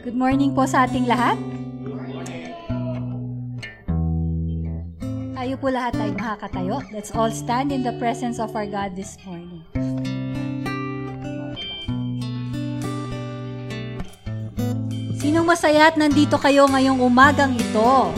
[0.00, 1.36] Good morning po sa ating lahat.
[5.36, 6.80] Tayo po lahat ay makakatayo.
[6.88, 9.60] Let's all stand in the presence of our God this morning.
[15.20, 18.08] Sinong masaya at nandito kayo ngayong umagang ito?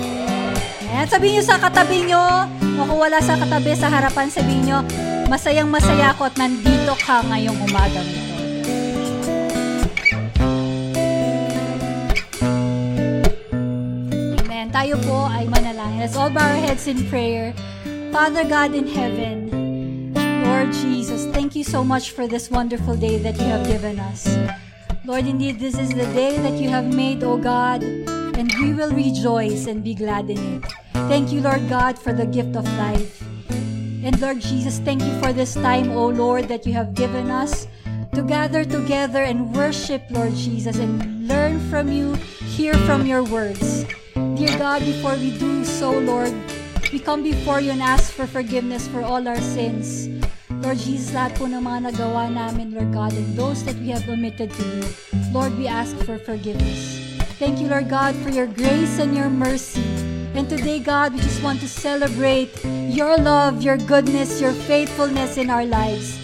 [0.87, 2.47] Ayan, sabihin nyo sa katabi nyo,
[2.79, 4.79] o kung wala sa katabi, sa harapan, sabihin nyo,
[5.27, 8.22] masayang masaya ako at nandito ka ngayong umagang ito.
[14.83, 16.03] Tayo po ay manalangin.
[16.03, 17.55] Let's all bow our heads in prayer.
[18.11, 19.47] Father God in heaven,
[20.43, 24.27] Lord Jesus, thank you so much for this wonderful day that you have given us.
[25.07, 27.87] Lord, indeed, this is the day that you have made, O God,
[28.35, 30.67] and we will rejoice and be glad in it.
[31.07, 33.23] Thank you, Lord God, for the gift of life.
[34.03, 37.71] And Lord Jesus, thank you for this time, O Lord, that you have given us
[38.19, 42.19] to gather together and worship, Lord Jesus, and learn from you,
[42.59, 43.87] hear from your words.
[44.33, 46.33] Dear God, before we do so, Lord,
[46.91, 50.09] we come before you and ask for forgiveness for all our sins.
[50.65, 54.09] Lord Jesus, lahat po ng mga nagawa namin, Lord God, and those that we have
[54.09, 54.89] omitted to do,
[55.37, 57.13] Lord, we ask for forgiveness.
[57.37, 59.85] Thank you, Lord God, for your grace and your mercy.
[60.33, 62.57] And today, God, we just want to celebrate
[62.89, 66.17] your love, your goodness, your faithfulness in our lives.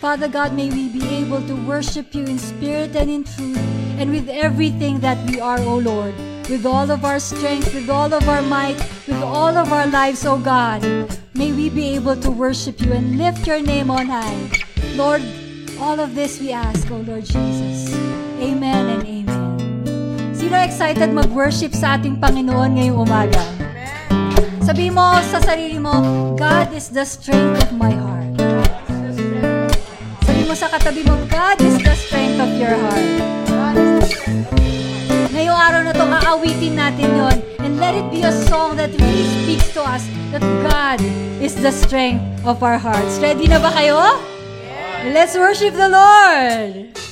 [0.00, 3.60] Father God, may we be able to worship you in spirit and in truth,
[4.00, 6.16] and with everything that we are, O Lord,
[6.48, 10.24] with all of our strength, with all of our might, with all of our lives,
[10.24, 10.80] O God.
[11.34, 14.50] May we be able to worship you and lift your name on high.
[14.94, 15.22] Lord,
[15.80, 17.92] all of this we ask, O Lord Jesus.
[18.40, 20.34] Amen and amen.
[20.34, 23.44] Sino excited mag-worship sa ating Panginoon ngayong umaga?
[24.60, 25.92] Sabi mo sa sarili mo,
[26.36, 28.36] God is the strength of my heart.
[30.24, 33.08] Sabi mo sa katabi mo, God is the strength of your heart.
[33.50, 34.59] Ngayong
[35.70, 39.70] araw na to, aawitin natin yon and let it be a song that really speaks
[39.70, 40.02] to us
[40.34, 40.98] that God
[41.38, 43.22] is the strength of our hearts.
[43.22, 44.18] Ready na ba kayo?
[45.14, 47.09] Let's worship the Lord!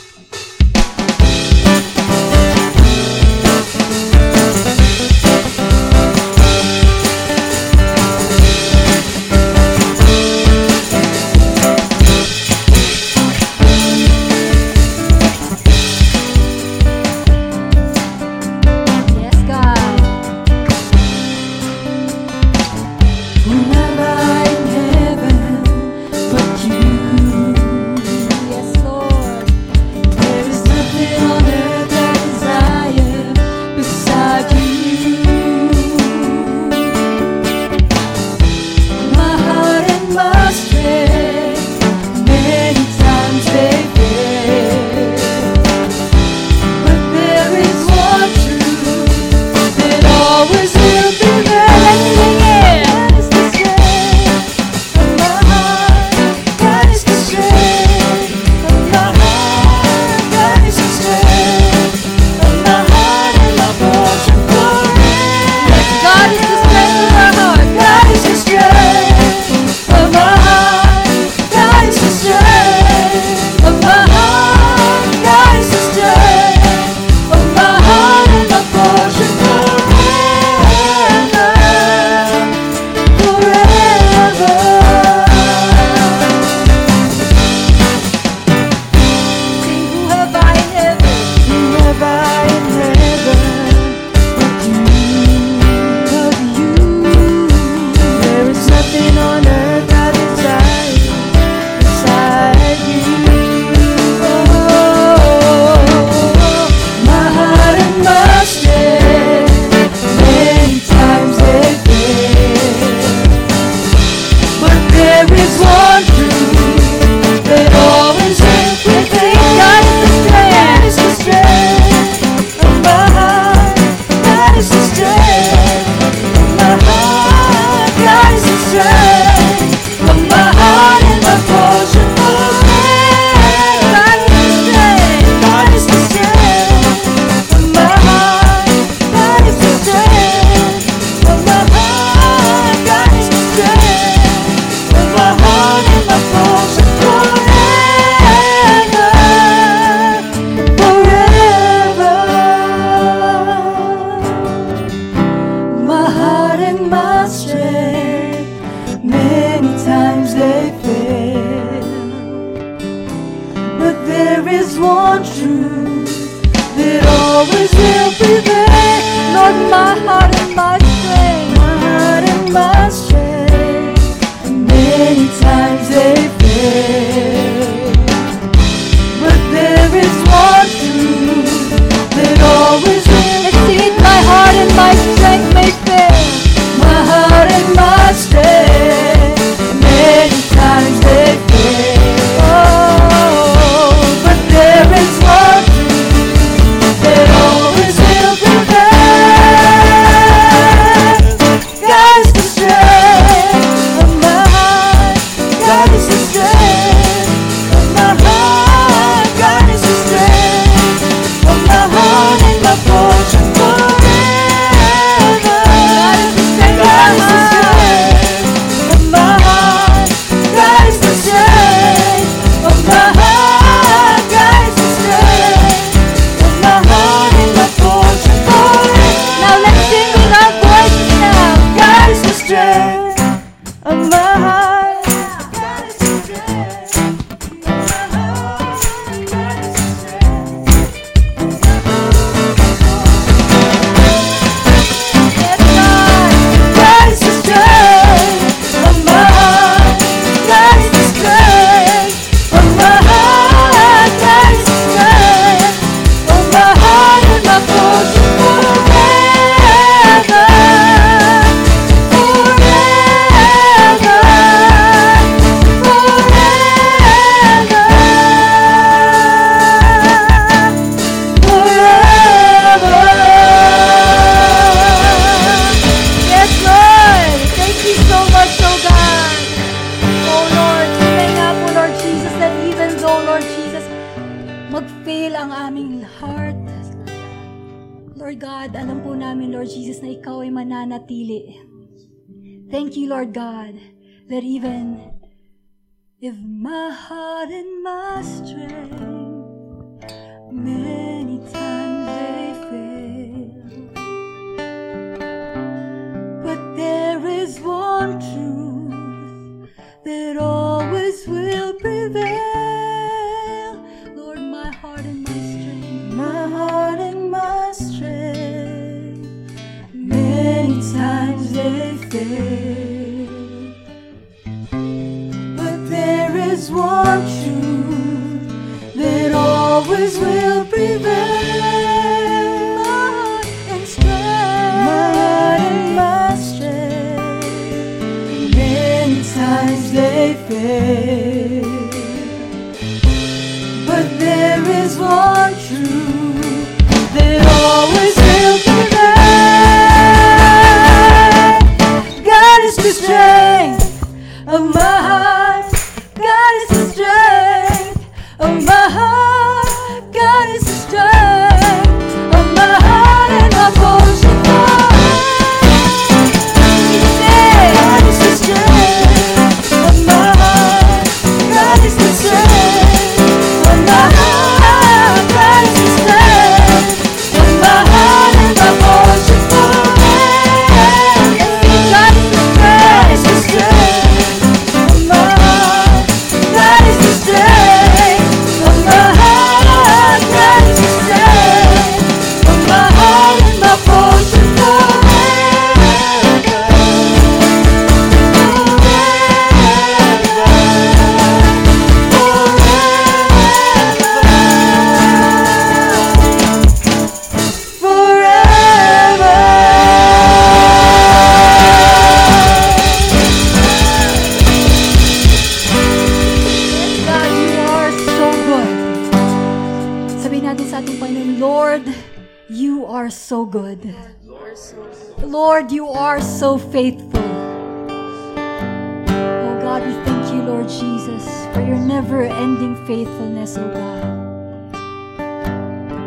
[430.99, 434.03] Jesus, for your never ending faithfulness, O God.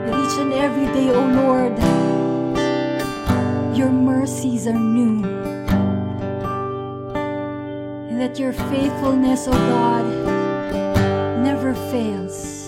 [0.06, 1.78] That each and every day, O Lord,
[3.78, 5.24] your mercies are new.
[8.10, 10.06] And that your faithfulness, O God,
[11.42, 12.61] never fails.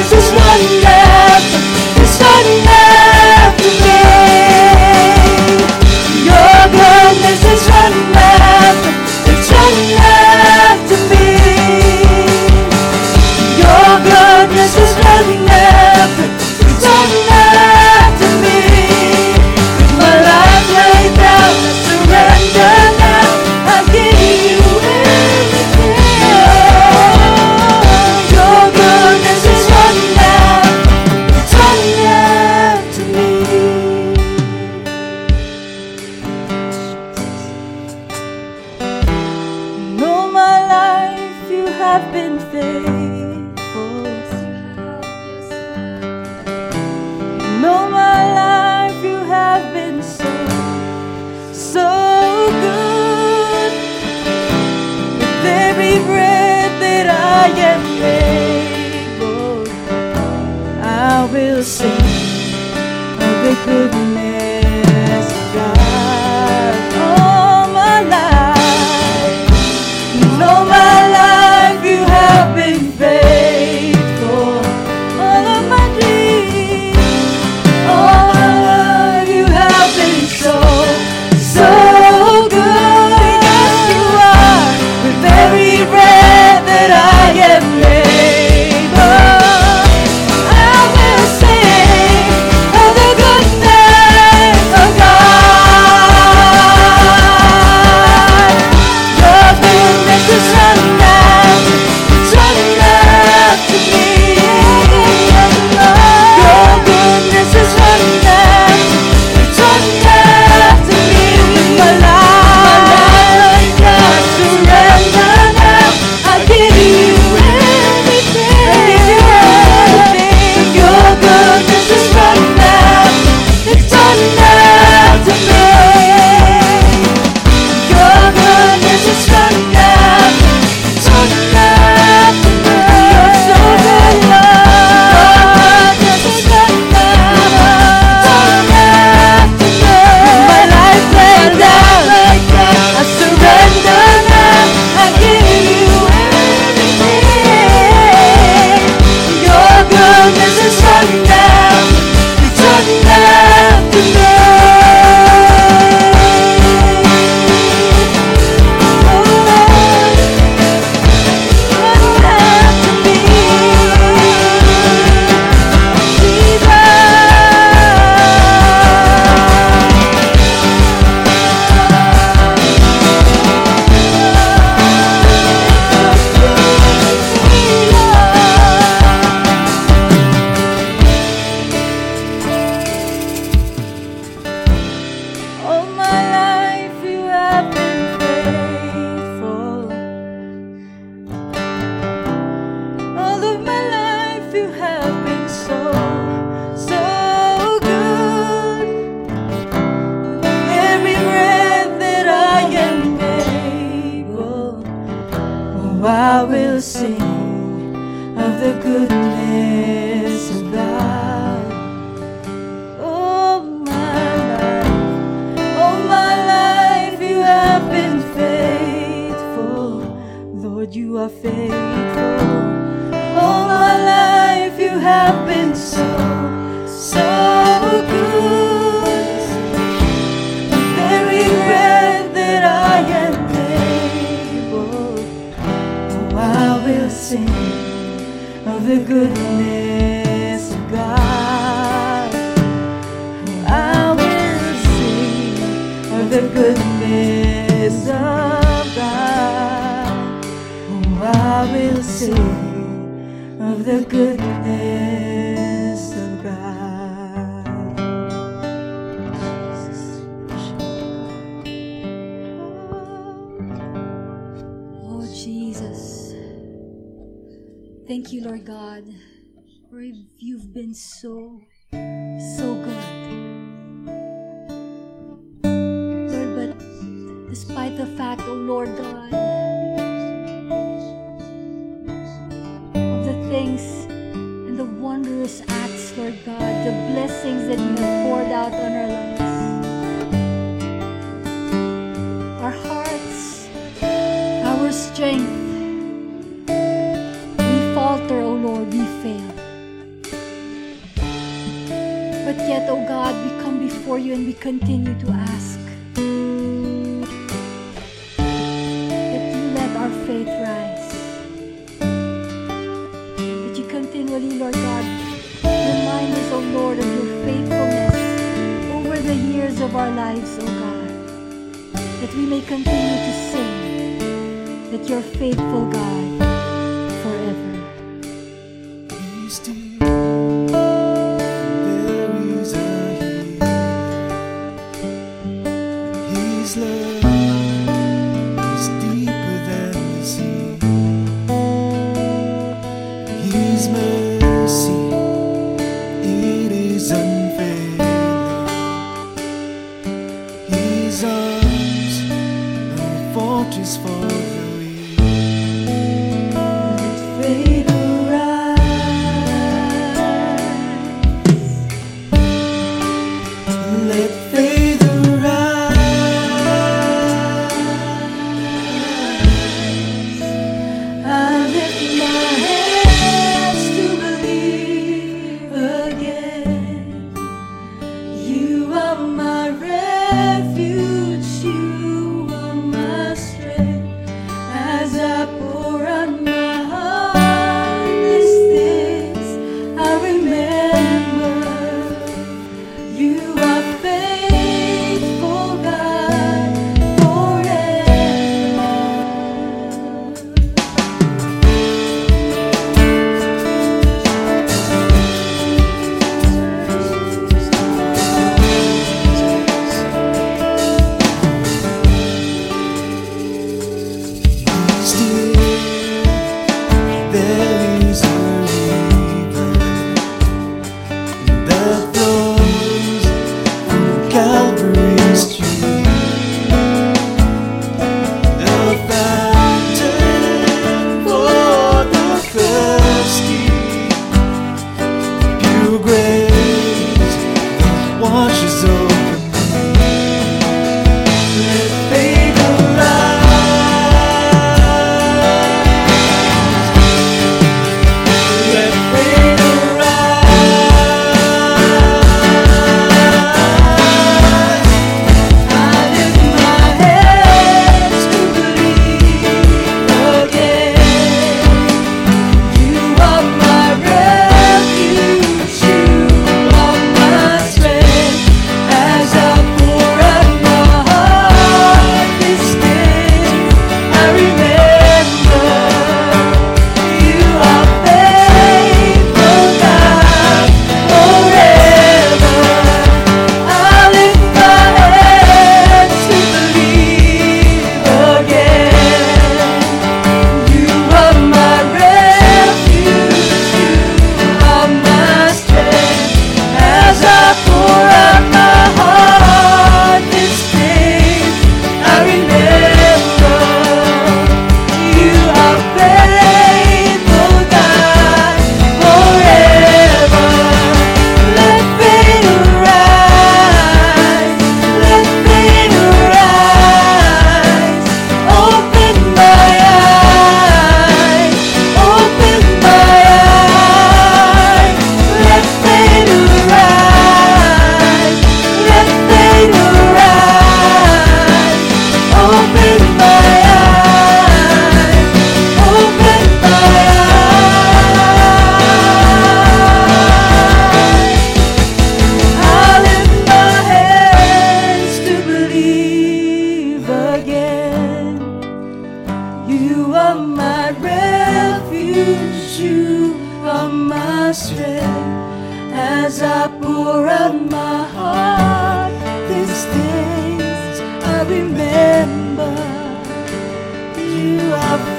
[0.00, 0.89] Jesus one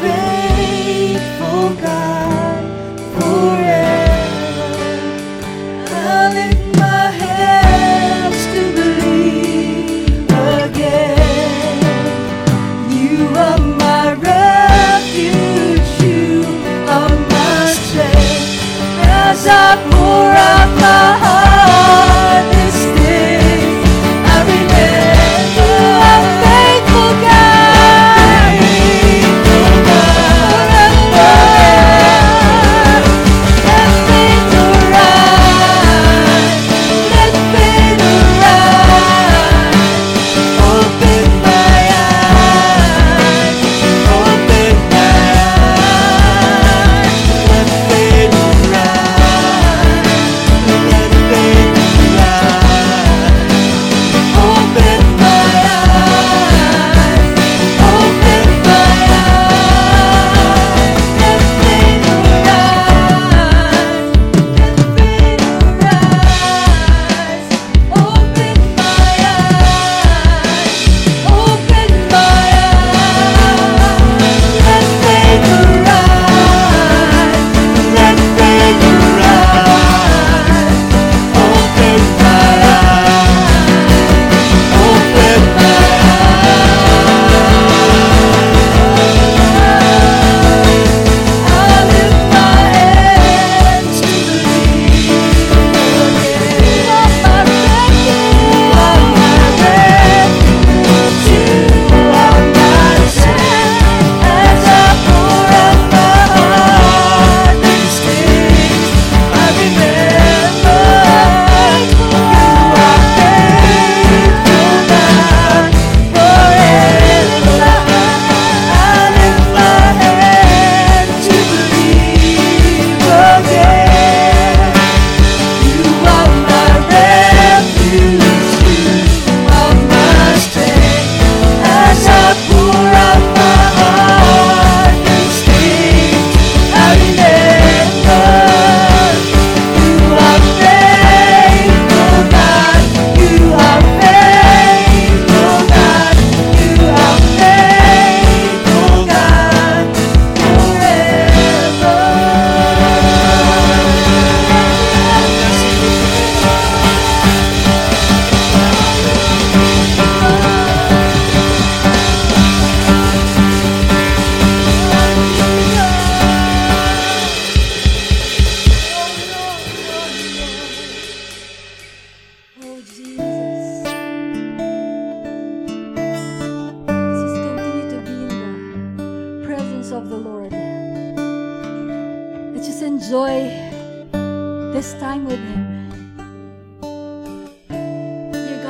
[0.02, 1.91] faithful, God,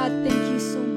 [0.02, 0.91] Dear God, thank you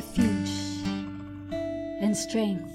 [0.00, 0.50] refuge
[2.00, 2.72] and strength,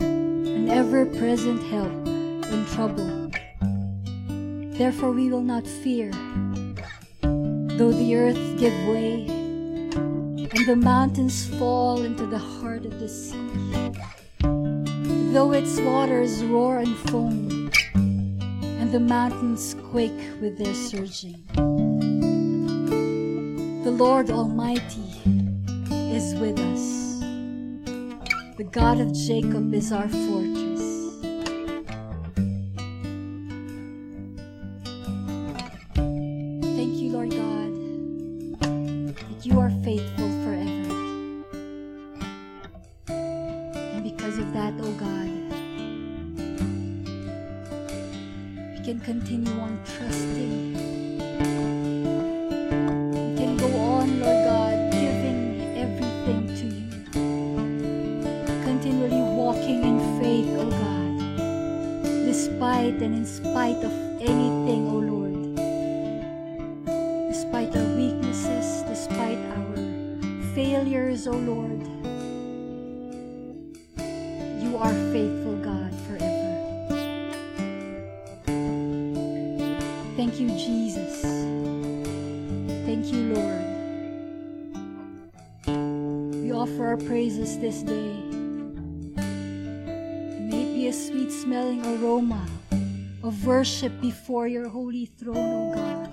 [0.00, 2.06] an ever present help
[2.52, 3.30] in trouble.
[4.76, 6.10] Therefore, we will not fear,
[7.78, 9.24] though the earth give way
[10.54, 13.48] and the mountains fall into the heart of the sea,
[15.32, 17.70] though its waters roar and foam
[18.80, 21.42] and the mountains quake with their surging.
[23.82, 25.07] The Lord Almighty
[28.78, 30.47] God of Jacob is our fortress.
[94.00, 96.10] Before your holy throne, O God.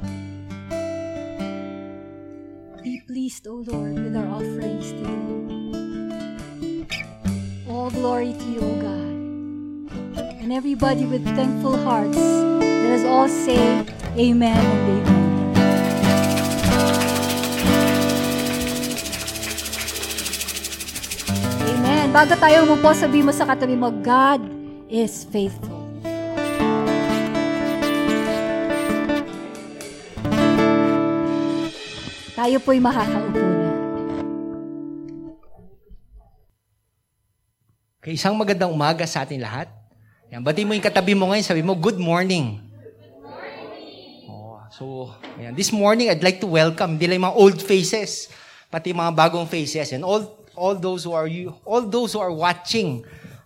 [2.82, 6.86] Be pleased, O Lord, with our offerings today.
[7.70, 9.14] All glory to you, O God.
[10.42, 13.58] And everybody with thankful hearts, let us all say
[14.18, 15.26] amen and amen.
[21.66, 22.06] Amen.
[22.14, 24.42] Bago tayo umupo, sabi mo sa katabi mo, God
[24.90, 25.75] is faithful.
[32.46, 33.70] Tayo po'y makakaupo na.
[37.98, 39.66] Okay, isang magandang umaga sa ating lahat.
[40.30, 42.62] Yan, bati mo yung katabi mo ngayon, sabi mo, good morning.
[44.30, 45.10] Oh, so,
[45.42, 45.58] ayan.
[45.58, 48.30] this morning, I'd like to welcome, hindi lang yung mga old faces,
[48.70, 52.30] pati mga bagong faces, and all all those who are you, all those who are
[52.30, 53.02] watching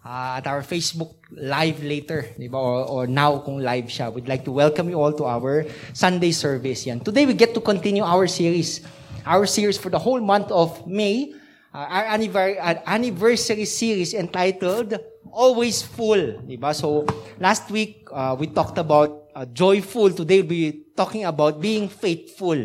[0.05, 2.57] uh, at our Facebook live later, di ba?
[2.57, 4.11] Or, or now kung live siya.
[4.13, 6.85] We'd like to welcome you all to our Sunday service.
[6.85, 6.99] Yan.
[6.99, 8.81] Today we get to continue our series.
[9.25, 11.35] Our series for the whole month of May.
[11.69, 12.57] Uh, our anniversary,
[12.87, 14.97] anniversary series entitled
[15.29, 16.41] Always Full.
[16.41, 16.73] Di ba?
[16.73, 17.05] So
[17.37, 20.09] last week uh, we talked about uh, joyful.
[20.09, 22.57] Today we'll be talking about being faithful.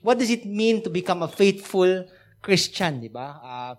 [0.00, 2.06] What does it mean to become a faithful
[2.40, 3.36] Christian, di ba?
[3.42, 3.74] Uh,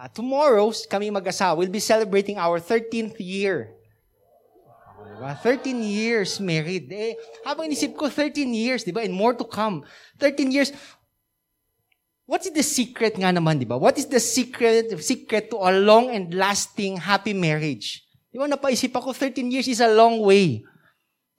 [0.00, 3.76] uh, tomorrow, kami mag-asawa, we'll be celebrating our 13th year.
[5.20, 5.36] Diba?
[5.36, 6.88] 13 years married.
[6.88, 7.12] Eh,
[7.44, 9.04] habang inisip ko, 13 years, di ba?
[9.04, 9.84] And more to come.
[10.16, 10.72] 13 years.
[12.24, 13.76] What is the secret nga naman, di ba?
[13.76, 18.08] What is the secret secret to a long and lasting happy marriage?
[18.32, 20.64] Di ba, napaisip ako, 13 years is a long way.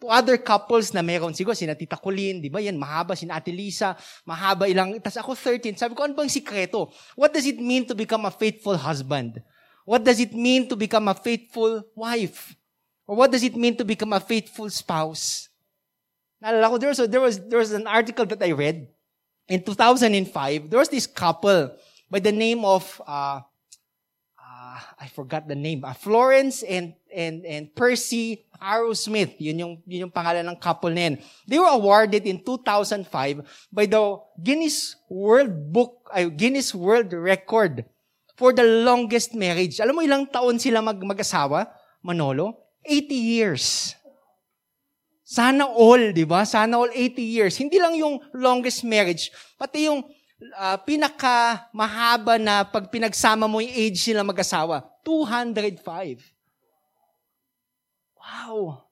[0.01, 3.93] Other couples na meron, siguro, sina Tita Colleen, di ba yan, mahaba, sina Ate Lisa,
[4.25, 5.77] mahaba ilang, tas ako 13.
[5.77, 6.89] Sabi ko, ano bang sikreto?
[7.13, 9.45] What does it mean to become a faithful husband?
[9.85, 12.57] What does it mean to become a faithful wife?
[13.05, 15.49] Or what does it mean to become a faithful spouse?
[16.41, 18.87] Naalala ko, there was, there was, there was an article that I read.
[19.47, 21.75] In 2005, there was this couple
[22.09, 23.41] by the name of uh,
[25.00, 25.82] I forgot the name.
[25.84, 29.36] Ah, Florence and and and Percy Arrowsmith.
[29.41, 31.17] Yun yung yun yung pangalan ng couple na.
[31.50, 33.08] They were awarded in 2005
[33.74, 34.02] by the
[34.38, 37.86] Guinness World Book, ay Guinness World Record
[38.38, 39.78] for the longest marriage.
[39.78, 41.70] Alam mo ilang taon sila mag mag-asawa?
[42.02, 42.58] Manolo?
[42.82, 43.94] 80 years.
[45.32, 46.44] Sana all, di ba?
[46.44, 47.56] Sana all 80 years.
[47.56, 50.04] Hindi lang yung longest marriage, pati yung
[50.58, 56.21] uh, pinaka mahaba na pag pinagsama mo yung age nila mag-asawa, 205.
[58.17, 58.86] Wow.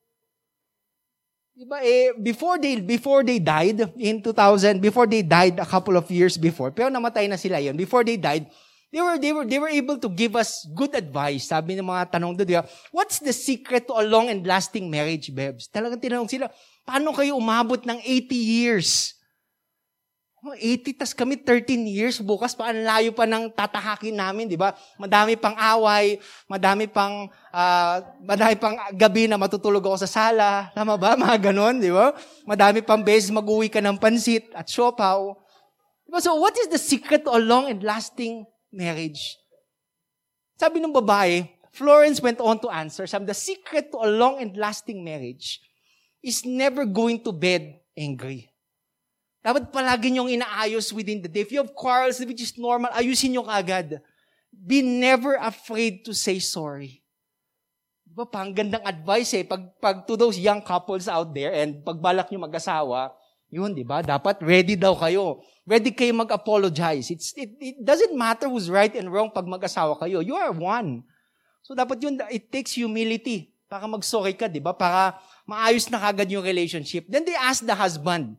[1.59, 6.07] Diba eh, before they, before they died, in 2000, before they died a couple of
[6.07, 8.47] years before, pero namatay na sila yon before they died,
[8.95, 11.51] they were, they were, they were able to give us good advice.
[11.51, 12.63] Sabi ng mga tanong doon, diba,
[12.95, 15.67] what's the secret to a long and lasting marriage, Bebs?
[15.67, 16.47] Talagang tinanong sila,
[16.88, 19.18] paano kayo umabot ng 80 years?
[20.39, 24.71] 80, tas kami 13 years, bukas pa, ang layo pa ng tatahakin namin, di ba?
[24.95, 26.15] Madami pang away,
[26.47, 30.71] madami pang, uh, madami pang gabi na matutulog ako sa sala.
[30.71, 31.19] Tama ba?
[31.19, 32.15] Mga ganon, di ba?
[32.47, 35.36] Madami pang beses mag-uwi ka ng pansit at siopaw.
[36.08, 36.23] Diba?
[36.23, 39.36] So, what is the secret to a long and lasting marriage?
[40.56, 44.56] Sabi ng babae, Florence went on to answer, sabi, the secret to a long and
[44.56, 45.60] lasting marriage
[46.23, 48.47] is never going to bed angry.
[49.49, 51.41] Dapat palagi niyong inaayos within the day.
[51.41, 53.97] If you have quarrels, which is normal, ayusin niyo kaagad.
[54.53, 57.01] Be never afraid to say sorry.
[58.05, 59.41] Diba, pang gandang advice eh.
[59.41, 63.09] Pag, pag to those young couples out there and pagbalak niyo mag-asawa,
[63.49, 64.05] yun, di ba?
[64.05, 65.41] Dapat ready daw kayo.
[65.65, 67.09] Ready kayo mag-apologize.
[67.09, 70.21] It's, it, it doesn't matter who's right and wrong pag mag-asawa kayo.
[70.21, 71.01] You are one.
[71.65, 74.77] So dapat yun, it takes humility para mag-sorry ka, di ba?
[74.77, 75.17] Para
[75.49, 77.09] maayos na kagad yung relationship.
[77.09, 78.38] Then they ask the husband,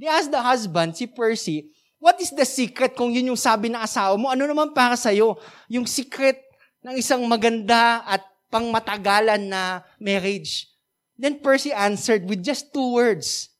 [0.00, 1.68] They asked the husband, si Percy,
[2.00, 4.32] what is the secret kung yun yung sabi ng asawa mo?
[4.32, 5.36] Ano naman para sa'yo?
[5.68, 6.40] Yung secret
[6.80, 10.72] ng isang maganda at pangmatagalan na marriage.
[11.20, 13.52] Then Percy answered with just two words.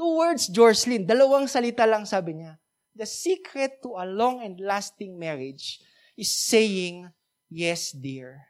[0.00, 1.04] Two words, Jocelyn.
[1.04, 2.56] Dalawang salita lang sabi niya.
[2.96, 5.76] The secret to a long and lasting marriage
[6.16, 7.12] is saying,
[7.52, 8.40] yes, dear.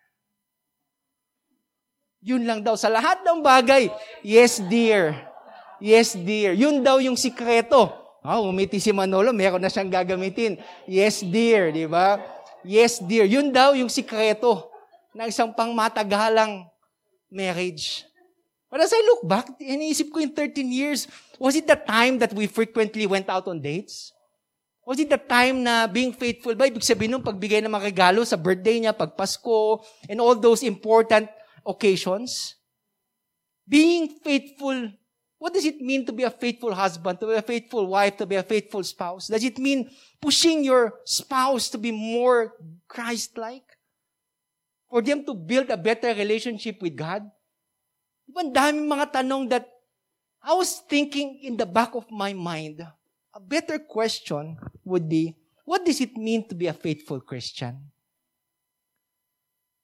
[2.22, 2.78] Yun lang daw.
[2.78, 3.90] Sa lahat ng bagay,
[4.22, 5.31] yes, dear.
[5.82, 6.54] Yes, dear.
[6.54, 7.90] Yun daw yung sikreto.
[8.22, 10.54] Oh, umiti si Manolo, meron na siyang gagamitin.
[10.86, 12.22] Yes, dear, di ba?
[12.62, 13.26] Yes, dear.
[13.26, 14.70] Yun daw yung sikreto
[15.10, 16.70] ng isang pangmatagalang
[17.26, 18.06] marriage.
[18.70, 21.10] But as I look back, iniisip ko in 13 years,
[21.42, 24.14] was it the time that we frequently went out on dates?
[24.86, 26.70] Was it the time na being faithful ba?
[26.70, 30.62] Ibig sabihin nung pagbigay ng mga regalo sa birthday niya, pag Pasko, and all those
[30.62, 31.26] important
[31.66, 32.54] occasions?
[33.66, 34.94] Being faithful
[35.42, 38.26] What does it mean to be a faithful husband, to be a faithful wife, to
[38.30, 39.26] be a faithful spouse?
[39.26, 39.90] Does it mean
[40.22, 42.54] pushing your spouse to be more
[42.86, 43.66] Christ-like?
[44.86, 47.26] For them to build a better relationship with God?
[48.22, 49.66] Diba daming mga tanong that
[50.46, 52.78] I was thinking in the back of my mind,
[53.34, 54.54] a better question
[54.86, 55.34] would be,
[55.66, 57.90] what does it mean to be a faithful Christian?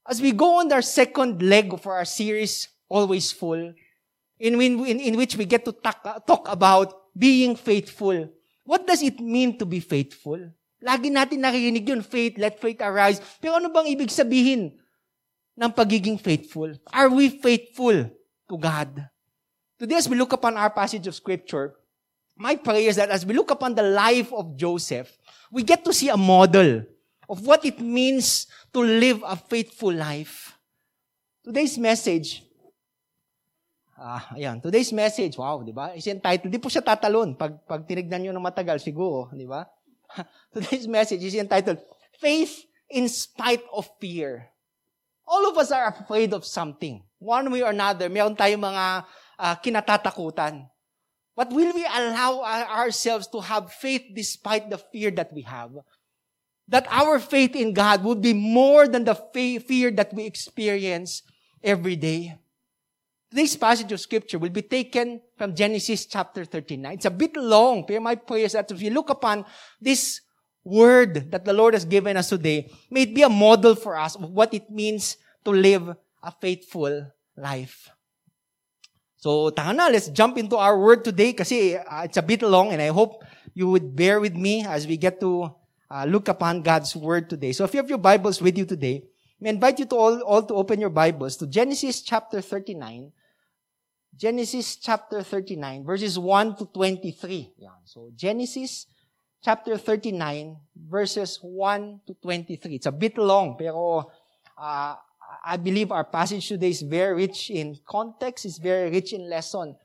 [0.07, 3.75] As we go on our second leg of our series, Always Full,
[4.38, 8.29] in, in, in which we get to talk, talk about being faithful.
[8.64, 10.38] What does it mean to be faithful?
[10.79, 13.18] Lagi natin nakikinig yun, faith, let faith arise.
[13.42, 14.79] Pero ano bang ibig sabihin
[15.59, 16.70] ng pagiging faithful?
[16.94, 18.07] Are we faithful
[18.46, 19.11] to God?
[19.79, 21.74] Today, as we look upon our passage of Scripture,
[22.38, 25.11] my prayer is that as we look upon the life of Joseph,
[25.51, 26.87] we get to see a model
[27.29, 30.55] of what it means to live a faithful life.
[31.42, 32.42] Today's message
[33.99, 34.63] Ah, ayan.
[34.63, 35.91] Today's message, wow, di ba?
[35.91, 37.35] Is entitled, di po siya tatalon.
[37.35, 39.67] Pag, pag tinignan nyo ng matagal, siguro, di ba?
[40.55, 41.83] Today's message is entitled,
[42.23, 44.47] Faith in Spite of Fear.
[45.27, 47.03] All of us are afraid of something.
[47.19, 48.85] One way or another, meron tayong mga
[49.35, 50.71] uh, kinatatakutan.
[51.35, 55.75] But will we allow ourselves to have faith despite the fear that we have?
[56.71, 61.23] That our faith in God would be more than the fear that we experience
[61.63, 62.38] every day.
[63.31, 66.94] This passage of scripture will be taken from Genesis chapter 39.
[66.94, 69.44] It's a bit long, but my prayer is that if you look upon
[69.81, 70.22] this
[70.64, 74.16] word that the Lord has given us today, may it be a model for us
[74.16, 77.90] of what it means to live a faithful life.
[79.18, 82.72] So, taka na, let's jump into our word today kasi uh, it's a bit long
[82.72, 83.20] and I hope
[83.52, 85.52] you would bear with me as we get to
[85.90, 87.52] uh, look upon God's word today.
[87.52, 89.04] So if you have your Bibles with you today,
[89.44, 93.12] I invite you to all, all to open your Bibles to Genesis chapter 39
[94.19, 97.54] Genesis chapter 39, verses 1 to 23.
[97.58, 97.71] Yan.
[97.85, 98.87] So, Genesis
[99.40, 102.75] chapter 39, verses 1 to 23.
[102.75, 104.10] It's a bit long, pero
[104.58, 104.94] uh,
[105.46, 109.77] I believe our passage today is very rich in context, it's very rich in lesson.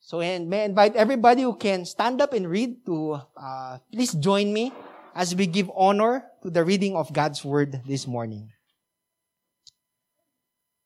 [0.00, 4.14] So, and may I invite everybody who can stand up and read to uh, please
[4.14, 4.72] join me
[5.14, 8.50] as we give honor to the reading of God's word this morning.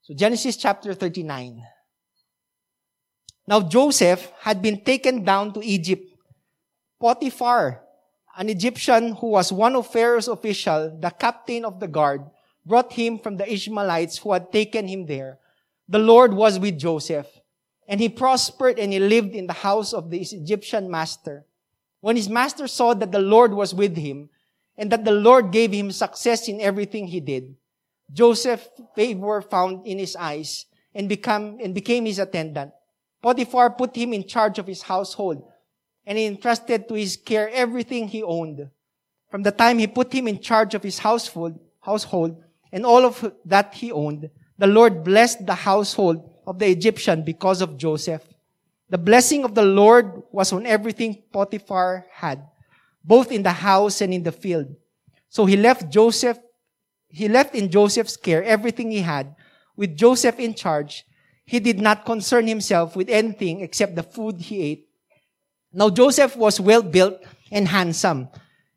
[0.03, 1.78] So, Genesis chapter 39.
[3.49, 6.05] Now, Joseph had been taken down to Egypt.
[7.01, 7.81] Potiphar,
[8.37, 12.29] an Egyptian who was one of Pharaoh's officials, the captain of the guard,
[12.67, 15.39] brought him from the Ishmaelites who had taken him there.
[15.89, 17.27] The Lord was with Joseph,
[17.89, 21.47] and he prospered and he lived in the house of the Egyptian master.
[22.03, 24.29] When his master saw that the Lord was with him,
[24.77, 27.57] and that the Lord gave him success in everything he did,
[28.13, 32.73] Joseph favor found in his eyes and become and became his attendant.
[33.23, 35.43] Potiphar put him in charge of his household,
[36.07, 38.71] and he entrusted to his care everything he owned.
[39.31, 42.43] From the time he put him in charge of his household, household
[42.73, 47.61] and all of that he owned, the Lord blessed the household of the Egyptian because
[47.61, 48.23] of Joseph.
[48.91, 52.43] The blessing of the Lord was on everything Potiphar had,
[53.05, 54.75] both in the house and in the field.
[55.29, 56.39] So he left Joseph,
[57.09, 59.35] he left in Joseph's care everything he had.
[59.77, 61.05] With Joseph in charge,
[61.49, 64.89] he did not concern himself with anything except the food he ate.
[65.73, 68.29] Now Joseph was well built and handsome.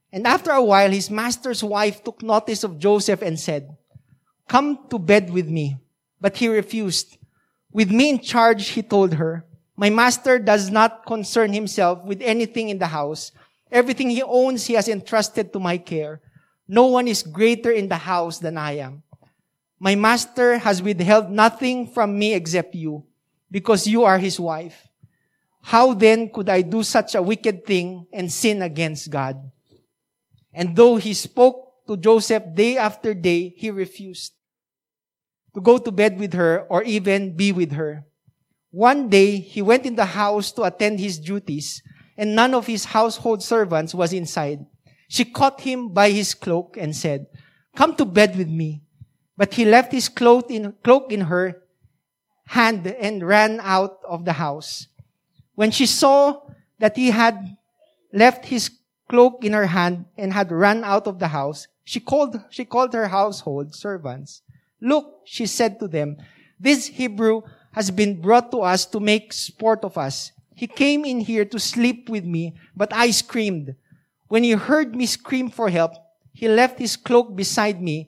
[0.10, 3.76] And after a while, his master's wife took notice of Joseph and said,
[4.48, 5.84] Come to bed with me.
[6.22, 7.18] But he refused.
[7.74, 9.44] With me in charge, he told her,
[9.76, 13.34] My master does not concern himself with anything in the house.
[13.70, 16.22] Everything he owns, he has entrusted to my care.
[16.70, 19.04] No one is greater in the house than I am.
[19.82, 23.02] My master has withheld nothing from me except you,
[23.50, 24.86] because you are his wife.
[25.64, 29.42] How then could I do such a wicked thing and sin against God?
[30.54, 34.34] And though he spoke to Joseph day after day, he refused
[35.56, 38.06] to go to bed with her or even be with her.
[38.70, 41.82] One day, he went in the house to attend his duties,
[42.16, 44.64] and none of his household servants was inside.
[45.10, 47.26] She caught him by his cloak and said,
[47.76, 48.84] Come to bed with me.
[49.42, 51.64] But he left his cloak in, cloak in her
[52.46, 54.86] hand and ran out of the house.
[55.56, 56.42] When she saw
[56.78, 57.58] that he had
[58.14, 58.70] left his
[59.10, 62.94] cloak in her hand and had run out of the house, she called, she called
[62.94, 64.44] her household servants
[64.80, 66.18] Look, she said to them,
[66.60, 70.32] this Hebrew has been brought to us to make sport of us.
[70.54, 73.74] He came in here to sleep with me, but I screamed.
[74.28, 75.94] When he heard me scream for help,
[76.32, 78.08] he left his cloak beside me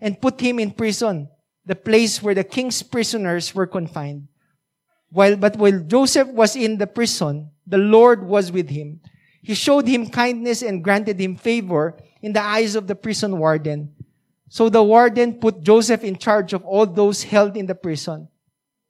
[0.00, 1.28] and put him in prison,
[1.66, 4.28] the place where the king's prisoners were confined.
[5.10, 9.00] While, but while Joseph was in the prison, the Lord was with him.
[9.42, 13.92] He showed him kindness and granted him favor in the eyes of the prison warden.
[14.48, 18.28] So the warden put Joseph in charge of all those held in the prison,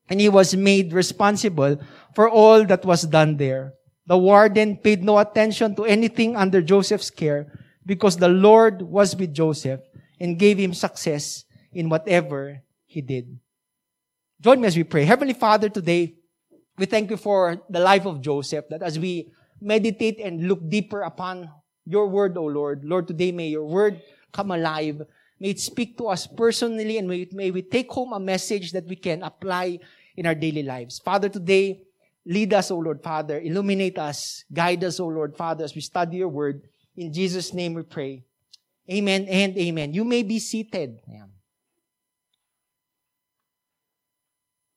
[0.08, 1.80] and he was made responsible
[2.14, 3.74] for all that was done there.
[4.06, 7.52] The warden paid no attention to anything under Joseph's care
[7.84, 9.80] because the Lord was with Joseph
[10.20, 13.38] and gave him success in whatever he did.
[14.40, 15.04] Join me as we pray.
[15.04, 16.14] Heavenly Father, today,
[16.78, 21.02] we thank you for the life of Joseph, that as we meditate and look deeper
[21.02, 21.50] upon
[21.84, 24.00] your word, O Lord, Lord, today may your word
[24.32, 25.02] come alive
[25.40, 28.84] May it speak to us personally and may, may we take home a message that
[28.84, 29.80] we can apply
[30.14, 30.98] in our daily lives.
[30.98, 31.80] Father, today,
[32.26, 33.40] lead us, O Lord, Father.
[33.40, 34.44] Illuminate us.
[34.52, 36.68] Guide us, O Lord, Father, as we study your word.
[36.94, 38.22] In Jesus' name we pray.
[38.90, 39.94] Amen and amen.
[39.94, 40.98] You may be seated.
[41.06, 41.30] Ayan.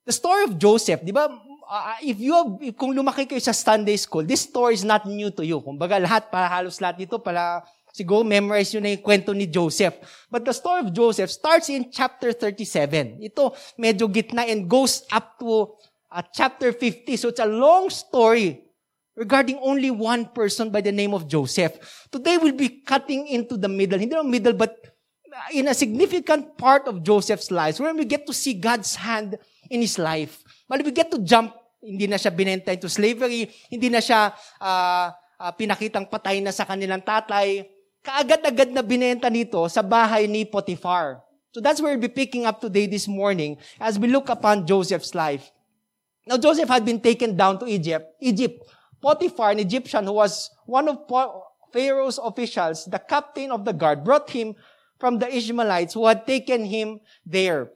[0.05, 1.31] The story of Joseph, di ba?
[1.63, 5.09] Uh, if you have, if, kung lumaki kayo sa Sunday school, this story is not
[5.09, 5.63] new to you.
[5.63, 10.01] Kumbaga lahat, para halos lahat dito, para Siguro memorize yun na yung kwento ni Joseph.
[10.25, 13.21] But the story of Joseph starts in chapter 37.
[13.21, 15.77] Ito, medyo gitna and goes up to
[16.09, 17.13] uh, chapter 50.
[17.21, 18.62] So it's a long story
[19.15, 21.77] regarding only one person by the name of Joseph.
[22.11, 23.99] Today we'll be cutting into the middle.
[23.99, 24.75] Hindi lang middle, but
[25.53, 29.37] in a significant part of Joseph's life where we get to see God's hand
[29.69, 30.41] in his life.
[30.67, 35.11] When we get to jump, hindi na siya binenta into slavery, hindi na siya uh,
[35.11, 37.67] uh, pinakitang patay na sa kanilang tatay,
[37.99, 41.19] kaagad-agad na binenta nito sa bahay ni Potiphar.
[41.53, 45.13] So that's where we'll be picking up today this morning as we look upon Joseph's
[45.13, 45.53] life.
[46.25, 48.15] Now, Joseph had been taken down to Egypt.
[48.23, 48.63] Egypt.
[49.03, 51.03] Potiphar, an Egyptian who was one of
[51.75, 54.55] Pharaoh's officials, the captain of the guard, brought him
[54.95, 57.67] from the Ishmaelites who had taken him there.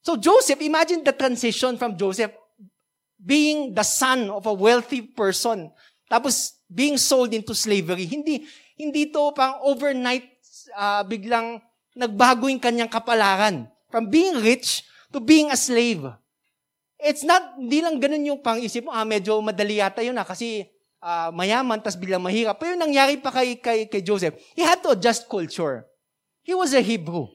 [0.00, 2.32] So Joseph, imagine the transition from Joseph
[3.20, 5.68] being the son of a wealthy person,
[6.08, 8.08] tapos being sold into slavery.
[8.08, 8.48] Hindi,
[8.80, 10.24] hindi to pang overnight
[10.72, 11.60] uh, biglang
[11.92, 13.68] nagbago yung kanyang kapalaran.
[13.92, 16.08] From being rich to being a slave.
[17.00, 20.68] It's not, hindi lang ganun yung pang-isip mo, ah, medyo madali yata yun ah, kasi
[21.00, 22.60] uh, mayaman, tas biglang mahirap.
[22.60, 25.88] Pero yung nangyari pa kay, kay, kay Joseph, he had to adjust culture.
[26.44, 27.28] He was a Hebrew.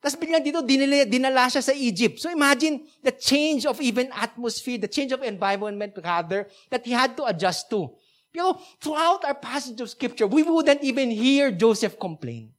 [0.00, 2.20] Tapos biglang dito, dinala, dinala siya sa Egypt.
[2.20, 7.16] So imagine the change of even atmosphere, the change of environment rather, that he had
[7.16, 7.90] to adjust to.
[8.30, 12.52] Pero throughout our passage of scripture, we wouldn't even hear Joseph complain.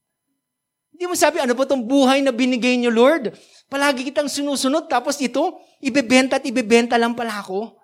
[0.98, 3.30] Hindi mo sabi, ano ba itong buhay na binigay niyo, Lord?
[3.70, 7.78] Palagi kitang sinusunod, tapos ito, ibebenta at ibebenta lang pala ako.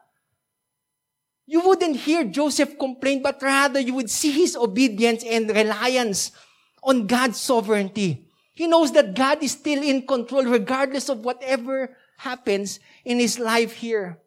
[1.47, 6.35] You wouldn't hear Joseph complain, but rather you would see his obedience and reliance
[6.83, 8.27] on God's sovereignty.
[8.51, 13.79] He knows that God is still in control regardless of whatever happens in his life
[13.79, 14.19] here.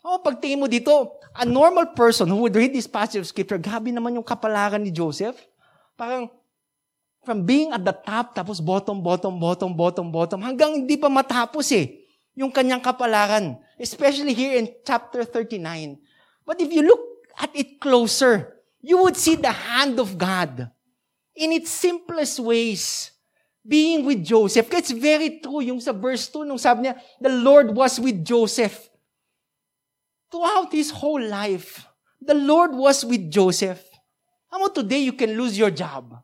[0.00, 3.92] Oh, pagtingin mo dito, a normal person who would read this passage of scripture, gabi
[3.92, 5.36] naman yung kapalaran ni Joseph.
[5.92, 6.32] Parang,
[7.30, 11.70] from being at the top, tapos bottom, bottom, bottom, bottom, bottom, hanggang hindi pa matapos
[11.70, 12.02] eh,
[12.34, 13.54] yung kanyang kapalaran.
[13.78, 15.94] Especially here in chapter 39.
[16.42, 16.98] But if you look
[17.38, 20.74] at it closer, you would see the hand of God
[21.38, 23.14] in its simplest ways
[23.62, 24.66] being with Joseph.
[24.74, 28.90] It's very true yung sa verse 2 nung sabi niya, the Lord was with Joseph.
[30.34, 31.86] Throughout his whole life,
[32.18, 33.86] the Lord was with Joseph.
[34.50, 36.18] How about today you can lose your job?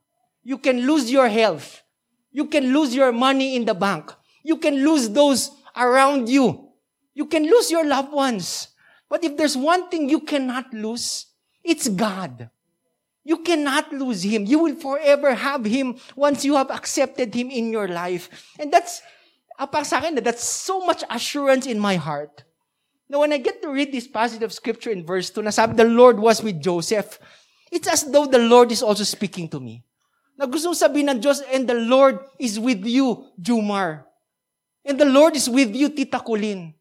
[0.46, 1.82] You can lose your health.
[2.30, 4.14] You can lose your money in the bank.
[4.44, 6.70] You can lose those around you.
[7.14, 8.68] You can lose your loved ones.
[9.10, 11.26] But if there's one thing you cannot lose,
[11.64, 12.48] it's God.
[13.24, 14.46] You cannot lose Him.
[14.46, 18.30] You will forever have Him once you have accepted Him in your life.
[18.56, 19.02] And that's,
[19.58, 22.44] apa sa akin, that's so much assurance in my heart.
[23.08, 25.90] Now, when I get to read this passage of scripture in verse 2, nasabi, the
[25.90, 27.18] Lord was with Joseph,
[27.72, 29.82] it's as though the Lord is also speaking to me
[30.36, 34.04] na gusto sabihin ng Diyos, and the Lord is with you, Jumar.
[34.84, 36.76] And the Lord is with you, Tita Kulin.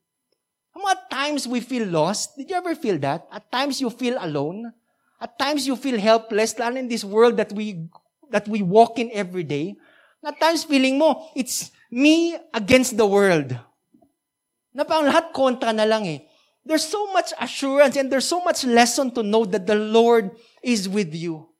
[0.86, 2.38] At times we feel lost.
[2.38, 3.26] Did you ever feel that?
[3.32, 4.70] At times you feel alone.
[5.18, 7.89] At times you feel helpless, lalo in this world that we
[8.30, 9.80] that we walk in every day.
[10.22, 13.58] At times feeling mo, it's me against the world.
[14.76, 16.22] Na parang lahat kontra na lang eh.
[16.62, 20.86] There's so much assurance and there's so much lesson to know that the Lord is
[20.86, 21.55] with you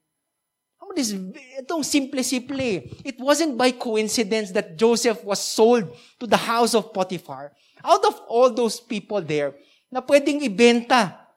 [0.96, 1.14] this,
[1.60, 2.88] itong simple-simple.
[3.04, 7.52] It wasn't by coincidence that Joseph was sold to the house of Potiphar.
[7.84, 9.54] Out of all those people there,
[9.92, 11.28] na pwedeng ibenta,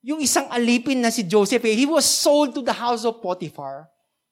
[0.00, 3.90] yung isang alipin na si Joseph, eh, he was sold to the house of Potiphar.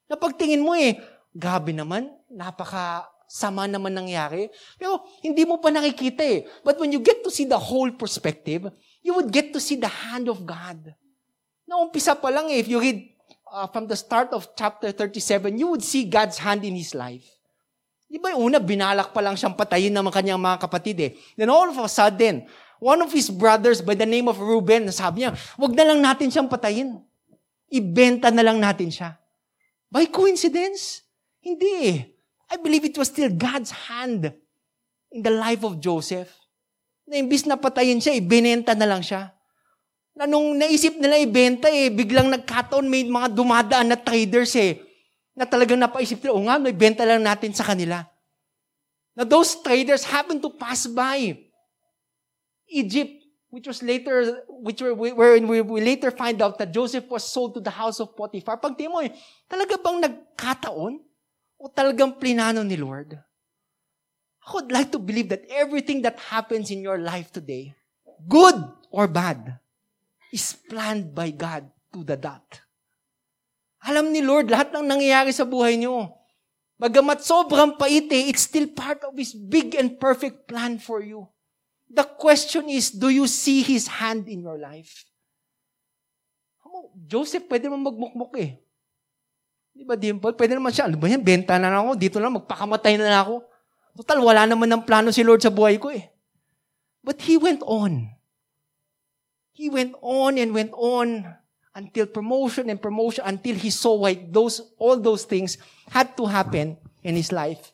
[0.09, 0.97] Na pagtingin mo eh,
[1.35, 4.49] gabi naman, napaka sama naman nangyari.
[4.81, 6.49] Pero hindi mo pa nakikita eh.
[6.65, 8.73] But when you get to see the whole perspective,
[9.05, 10.97] you would get to see the hand of God.
[11.69, 13.18] Na umpisa pa lang eh, if you read
[13.51, 17.25] uh, from the start of chapter 37, you would see God's hand in his life.
[18.09, 21.11] Di ba una, binalak pa lang siyang patayin ng kanyang mga kapatid eh.
[21.37, 22.49] Then all of a sudden,
[22.81, 26.33] one of his brothers by the name of Reuben, sabi niya, wag na lang natin
[26.33, 26.97] siyang patayin.
[27.69, 29.13] Ibenta na lang natin siya.
[29.93, 31.05] By coincidence?
[31.37, 31.97] Hindi eh.
[32.49, 34.33] I believe it was still God's hand
[35.13, 36.33] in the life of Joseph.
[37.05, 39.37] Na imbis na patayin siya, ibinenta na lang siya
[40.17, 44.81] na nung naisip nila ibenta eh, biglang nagkataon may mga dumadaan na traders eh,
[45.37, 48.03] na talagang napaisip nila, o nga, may benta lang natin sa kanila.
[49.15, 51.39] Now those traders happened to pass by
[52.67, 53.15] Egypt,
[53.49, 57.55] which was later, which were, wherein we, we later find out that Joseph was sold
[57.55, 58.59] to the house of Potiphar.
[58.59, 59.15] Pag mo eh,
[59.47, 60.99] talaga bang nagkataon?
[61.59, 63.15] O talagang plinano ni Lord?
[63.15, 67.75] I would like to believe that everything that happens in your life today,
[68.27, 68.55] good
[68.89, 69.59] or bad,
[70.29, 72.45] is planned by God to the dot.
[73.85, 76.11] Alam ni Lord lahat ng nangyayari sa buhay niyo.
[76.79, 81.27] Bagamat sobrang paite, it's still part of His big and perfect plan for you.
[81.91, 85.09] The question is, do you see His hand in your life?
[87.09, 88.59] Joseph, pwede naman magmukmuk eh.
[89.73, 90.35] Di ba, Dimple?
[90.35, 93.45] Pwede naman siya, ano ba yan, benta na lang ako, dito lang, magpakamatay na ako.
[93.99, 96.07] Total, wala naman ng plano si Lord sa buhay ko eh.
[96.99, 98.11] But he went on.
[99.59, 101.35] He went on and went on
[101.75, 105.57] until promotion and promotion until he saw why those, all those things
[105.89, 107.73] had to happen in his life.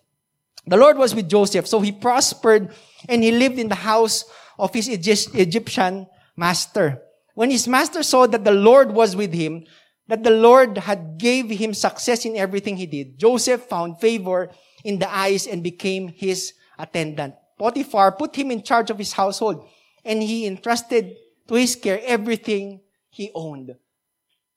[0.65, 2.73] The Lord was with Joseph, so he prospered
[3.07, 4.25] and he lived in the house
[4.57, 7.03] of his Egyptian master.
[7.36, 9.65] When his master saw that the Lord was with him,
[10.07, 14.49] that the Lord had gave him success in everything he did, Joseph found favor
[14.83, 17.36] in the eyes and became his attendant.
[17.59, 19.69] Potiphar put him in charge of his household
[20.03, 21.15] and he entrusted
[21.48, 23.76] to his care everything he owned.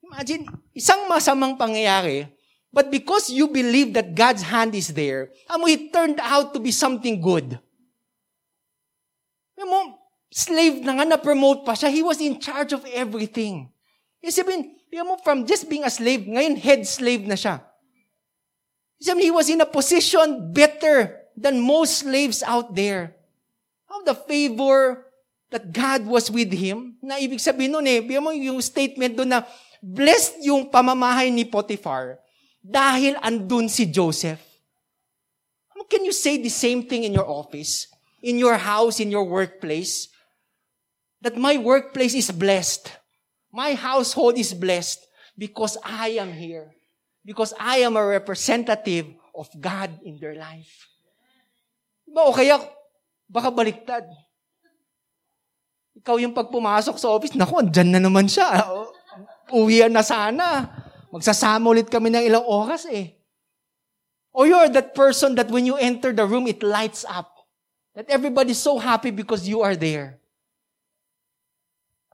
[0.05, 2.29] Imagine, isang masamang pangyayari,
[2.73, 6.73] but because you believe that God's hand is there, amo, it turned out to be
[6.73, 7.61] something good.
[9.59, 9.99] Mo,
[10.31, 11.93] slave na nga, na-promote pa siya.
[11.93, 13.69] He was in charge of everything.
[14.25, 17.61] Sabihin, alam mo, from just being a slave, ngayon head slave na siya.
[19.03, 23.17] Sabihin, he was in a position better than most slaves out there.
[23.91, 25.08] How the favor
[25.51, 29.41] that God was with him, na ibig sabihin nun eh, mo yung statement doon na,
[29.81, 32.19] blessed yung pamamahay ni Potiphar
[32.61, 34.43] dahil andun si Joseph.
[35.89, 37.89] Can you say the same thing in your office,
[38.21, 40.13] in your house, in your workplace?
[41.25, 42.93] That my workplace is blessed.
[43.49, 45.01] My household is blessed
[45.33, 46.77] because I am here.
[47.25, 50.87] Because I am a representative of God in their life.
[52.05, 52.29] Diba?
[52.29, 52.61] O kaya,
[53.25, 54.05] baka baliktad.
[55.99, 58.63] Ikaw yung pag pumasok sa office, naku, andyan na naman siya.
[59.51, 60.71] Uwian na sana.
[61.11, 63.19] Magsasama ulit kami ng ilang oras eh.
[64.31, 67.27] Or you're that person that when you enter the room, it lights up.
[67.99, 70.23] That everybody's so happy because you are there.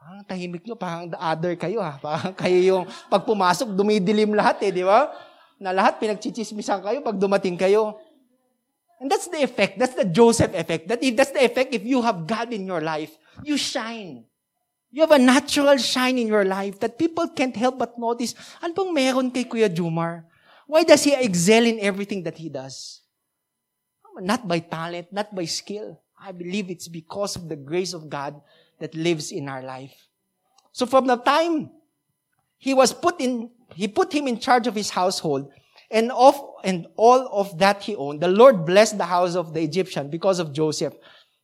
[0.00, 2.00] Parang tahimik nyo, parang the other kayo ha.
[2.00, 5.12] Parang kayo yung pag pumasok, dumidilim lahat eh, di ba?
[5.60, 8.00] Na lahat pinagchichismisan kayo pag dumating kayo.
[9.04, 9.76] And that's the effect.
[9.76, 10.88] That's the Joseph effect.
[10.88, 13.12] That if that's the effect if you have God in your life,
[13.42, 14.24] you shine.
[14.90, 18.34] You have a natural shine in your life that people can't help but notice.
[18.62, 20.24] Ano meron kay Kuya Jumar?
[20.66, 23.02] Why does he excel in everything that he does?
[24.20, 26.00] Not by talent, not by skill.
[26.14, 28.40] I believe it's because of the grace of God
[28.78, 29.94] that lives in our life.
[30.72, 31.70] So from the time
[32.56, 35.50] he was put in, he put him in charge of his household,
[35.90, 38.20] and of and all of that he owned.
[38.20, 40.94] The Lord blessed the house of the Egyptian because of Joseph.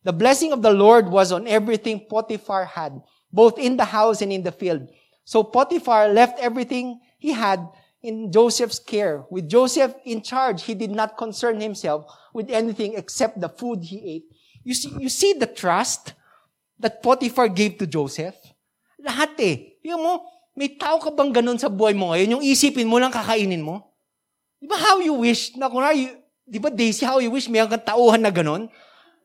[0.03, 4.33] The blessing of the Lord was on everything Potiphar had, both in the house and
[4.33, 4.89] in the field.
[5.25, 7.61] So Potiphar left everything he had
[8.01, 9.23] in Joseph's care.
[9.29, 14.01] With Joseph in charge, he did not concern himself with anything except the food he
[14.01, 14.25] ate.
[14.65, 16.13] You see, you see the trust
[16.81, 18.33] that Potiphar gave to Joseph?
[18.97, 19.77] Lahat eh.
[19.85, 20.25] Yung mo,
[20.57, 22.37] may tao ka bang ganun sa buhay mo ngayon?
[22.37, 23.85] Yung isipin mo lang kakainin mo?
[24.57, 26.09] Di ba how you wish, na kunwari,
[26.45, 28.69] di ba Daisy, how you wish may kang tauhan na ganun?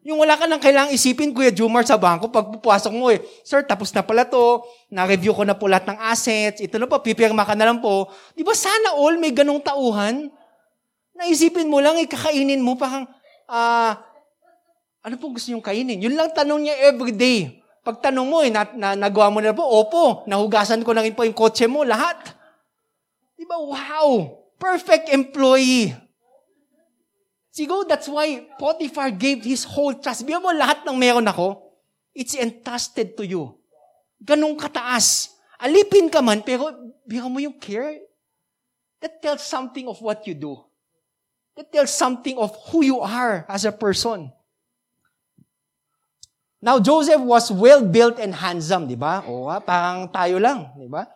[0.07, 3.67] Yung wala ka nang kailangang isipin, Kuya Jumar, sa bangko, pag pupasok mo eh, Sir,
[3.67, 7.43] tapos na pala to, na-review ko na po lahat ng assets, ito na po, pipirma
[7.43, 8.07] ka na lang po.
[8.39, 10.31] Di ba sana all may ganong tauhan?
[11.11, 13.03] Naisipin mo lang, ikakainin mo, parang,
[13.51, 13.99] ah,
[15.03, 15.99] ano pong gusto niyong kainin?
[15.99, 17.59] Yun lang tanong niya every day.
[17.83, 21.19] Pag tanong mo, eh, na, na, nagawa mo na po, opo, nahugasan ko na rin
[21.19, 22.31] po yung kotse mo, lahat.
[23.35, 24.39] Di ba, wow!
[24.55, 26.06] Perfect employee.
[27.57, 30.29] Siguro that's why Potiphar gave his whole trust.
[30.29, 31.65] Bigyan mo lahat ng meron ako,
[32.13, 33.57] it's entrusted to you.
[34.21, 35.33] Ganong kataas.
[35.57, 36.69] Alipin ka man, pero
[37.09, 38.05] bigyan mo yung care.
[39.01, 40.61] That tells something of what you do.
[41.57, 44.29] That tells something of who you are as a person.
[46.61, 49.25] Now, Joseph was well-built and handsome, di ba?
[49.25, 51.09] O, parang tayo lang, di ba?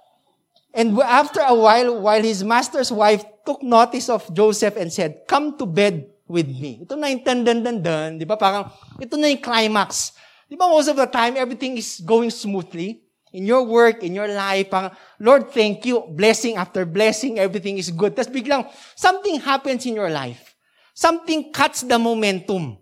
[0.73, 5.59] And after a while, while his master's wife took notice of Joseph and said, Come
[5.59, 6.87] to bed with me.
[6.87, 8.39] Ito na yung dan di ba?
[8.39, 8.71] Parang,
[9.03, 10.15] ito na yung climax.
[10.47, 13.03] Di ba most of the time, everything is going smoothly?
[13.35, 16.07] In your work, in your life, parang, Lord, thank you.
[16.15, 18.15] Blessing after blessing, everything is good.
[18.15, 20.55] Tapos biglang, something happens in your life.
[20.95, 22.79] Something cuts the momentum.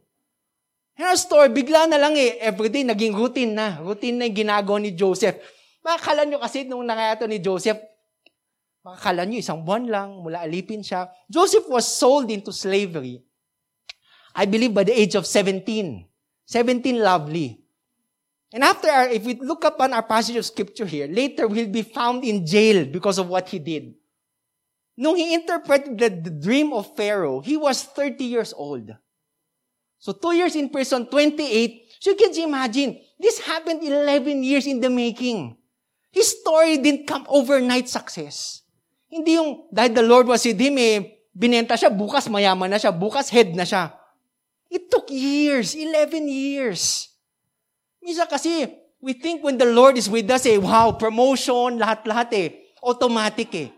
[0.97, 3.79] Yan ang story, bigla na lang eh, everyday, naging routine na.
[3.81, 5.37] Routine na yung ginagawa ni Joseph.
[5.85, 7.79] Makakala nyo kasi nung nangyayari ni Joseph,
[8.83, 11.07] makakala nyo isang buwan lang, mula alipin siya.
[11.29, 13.28] Joseph was sold into slavery
[14.35, 16.07] I believe by the age of 17.
[16.47, 17.61] 17 lovely.
[18.53, 21.83] And after, our, if we look upon our passage of scripture here, later he'll be
[21.83, 23.95] found in jail because of what he did.
[24.97, 28.91] Nung he interpreted the, the dream of Pharaoh, he was 30 years old.
[29.99, 31.99] So two years in prison, 28.
[32.01, 35.57] So you can imagine, this happened 11 years in the making.
[36.11, 38.63] His story didn't come overnight success.
[39.11, 42.95] Hindi yung, dahil the Lord was with him, eh, binenta siya, bukas mayaman na siya,
[42.95, 43.98] bukas head na siya.
[44.69, 47.09] It took years, 11 years.
[48.05, 48.69] Misa kasi,
[49.01, 52.49] we think when the Lord is with us, eh, wow, promotion, lahat-lahat eh.
[52.85, 53.69] Automatic eh.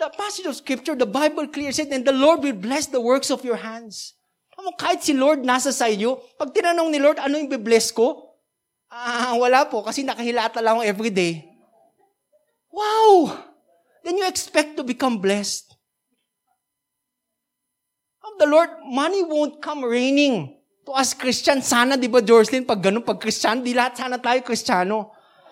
[0.00, 3.28] the passage of scripture, the Bible clear said, and the Lord will bless the works
[3.28, 4.16] of your hands.
[4.56, 7.92] Alam mo, kahit si Lord nasa sa inyo, pag tinanong ni Lord, ano yung bless
[7.92, 8.32] ko?
[8.88, 11.44] Ah, wala po, kasi nakahilata lang ako everyday.
[12.72, 13.36] Wow!
[14.00, 15.76] Then you expect to become blessed.
[18.30, 20.54] Of the Lord, money won't come raining
[20.86, 21.66] to us Christians.
[21.66, 25.10] Sana, di ba, Jocelyn, pag ganun, pag Christian, di lahat sana tayo Kristiyano.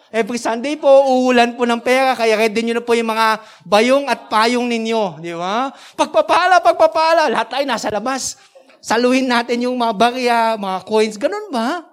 [0.09, 4.09] Every Sunday po, uulan po ng pera, kaya ready nyo na po yung mga bayong
[4.09, 5.21] at payong ninyo.
[5.21, 5.69] Di ba?
[5.99, 8.41] Pagpapala, pagpapala, lahat tayo nasa labas.
[8.81, 11.21] Saluhin natin yung mga barya, mga coins.
[11.21, 11.85] Ganun ba?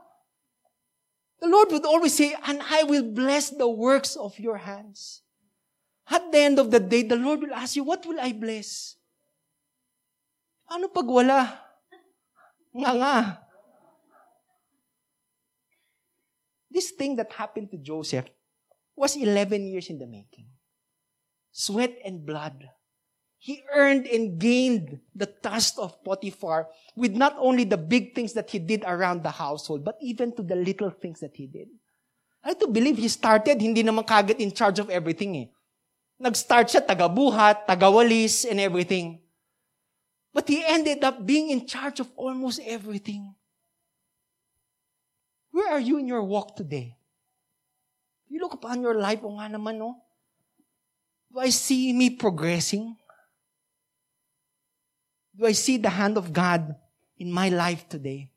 [1.44, 5.20] The Lord would always say, and I will bless the works of your hands.
[6.08, 8.95] At the end of the day, the Lord will ask you, what will I bless?
[10.70, 11.40] Ano pag wala?
[12.76, 13.16] Nga nga.
[16.70, 18.28] This thing that happened to Joseph
[18.98, 20.52] was 11 years in the making.
[21.52, 22.68] Sweat and blood.
[23.38, 28.50] He earned and gained the trust of Potiphar with not only the big things that
[28.50, 31.70] he did around the household, but even to the little things that he did.
[32.44, 35.48] I like to believe he started, hindi naman kagad in charge of everything eh.
[36.18, 39.25] Nag-start siya, taga-buhat, taga-walis, and everything.
[40.36, 43.32] But he ended up being in charge of almost everything.
[45.56, 47.00] Where are you in your walk today?
[48.28, 49.96] You look upon your life, o nga naman, no?
[51.32, 53.00] Do I see me progressing?
[55.32, 56.76] Do I see the hand of God
[57.16, 58.28] in my life today?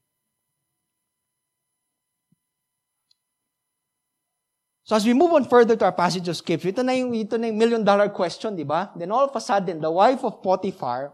[4.87, 7.35] So as we move on further to our passage of scripture, ito na yung, ito
[7.35, 8.95] na yung million dollar question, di ba?
[8.95, 11.11] Then all of a sudden, the wife of Potiphar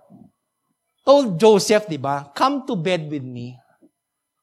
[1.05, 3.55] told Joseph, di ba, come to bed with me.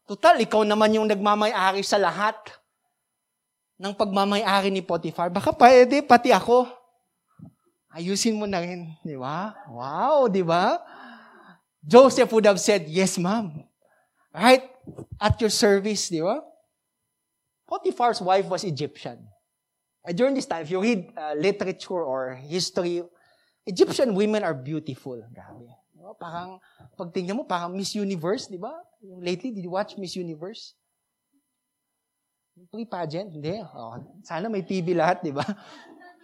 [0.06, 2.38] Total, ikaw naman yung nagmamayari sa lahat
[3.82, 5.34] ng pagmamayari ni Potiphar.
[5.34, 6.70] Baka pwede, pati ako.
[7.92, 9.58] Ayusin mo na rin, di ba?
[9.68, 10.80] Wow, di ba?
[11.82, 13.66] Joseph would have said, yes, ma'am.
[14.32, 14.70] Right?
[15.18, 16.46] At your service, di ba?
[17.66, 19.18] Potiphar's wife was Egyptian.
[20.06, 23.02] And during this time, if you read uh, literature or history,
[23.66, 25.18] Egyptian women are beautiful.
[25.32, 25.81] Grabe.
[26.16, 26.60] Parang,
[26.96, 28.72] pagtingnan mo, parang Miss Universe, di ba?
[29.02, 30.76] Lately, did you watch Miss Universe?
[32.70, 33.34] Pre-pageant?
[33.34, 33.58] Hindi.
[33.74, 35.44] Oh, sana may TV lahat, di ba?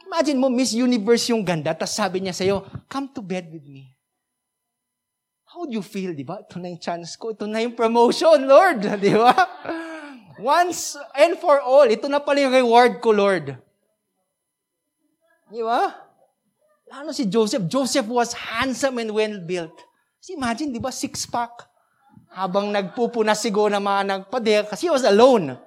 [0.08, 3.98] Imagine mo, Miss Universe yung ganda, tapos sabi niya sa'yo, come to bed with me.
[5.48, 6.44] How do you feel, di ba?
[6.44, 7.32] Ito na yung chance ko.
[7.32, 8.84] Ito na yung promotion, Lord.
[9.04, 9.34] Di ba?
[10.38, 13.58] Once and for all, ito na pala yung reward ko, Lord.
[15.50, 16.07] Di ba?
[16.88, 17.68] Lalo si Joseph.
[17.68, 19.76] Joseph was handsome and well-built.
[20.24, 21.68] Kasi imagine, di ba, six-pack.
[22.32, 25.60] Habang nagpupuna siguro ng mga nagpader, kasi he was alone.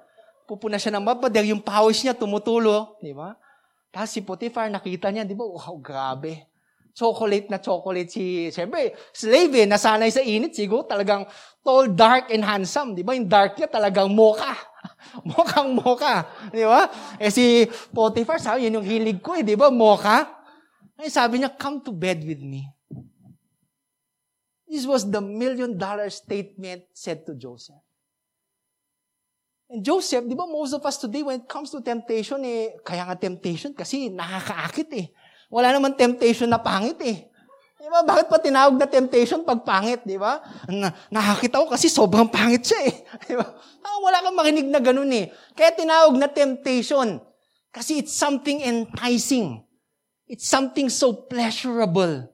[0.49, 2.97] Pupuna siya ng mapader, yung pawis niya tumutulo.
[2.97, 3.37] Di ba?
[3.93, 6.49] Tapos si Potiphar, nakita niya, di ba, wow, grabe.
[6.91, 11.23] Chocolate na chocolate si, siyempre, slave eh, nasanay sa init, siguro talagang
[11.61, 12.97] tall, dark, and handsome.
[12.97, 13.13] Di ba?
[13.13, 14.57] Yung dark niya talagang mocha.
[15.29, 16.25] Mokhang mocha.
[16.49, 16.89] Di ba?
[17.21, 19.69] Eh si Potiphar, sabi, yun yung hilig ko eh, di ba?
[19.69, 20.40] Mocha.
[21.01, 22.69] Ay sabi niya, come to bed with me.
[24.69, 27.81] This was the million dollar statement said to Joseph.
[29.71, 33.07] And Joseph, di ba most of us today, when it comes to temptation, eh, kaya
[33.07, 35.07] nga temptation kasi nakakaakit eh.
[35.49, 37.31] Wala naman temptation na pangit eh.
[37.81, 38.05] Di ba?
[38.05, 40.37] Bakit pa tinawag na temptation pag pangit, di ba?
[40.69, 42.95] Na, nakakita ko kasi sobrang pangit siya eh.
[43.25, 43.47] Di ba?
[43.81, 45.33] Ah, wala kang makinig na ganun eh.
[45.57, 47.17] Kaya tinawag na temptation.
[47.73, 49.65] Kasi it's something enticing.
[50.31, 52.31] It's something so pleasurable.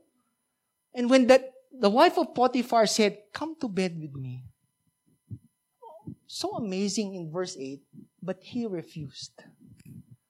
[0.93, 4.45] And when that the wife of Potiphar said, Come to bed with me.
[6.29, 7.81] So amazing in verse 8,
[8.21, 9.33] but he refused.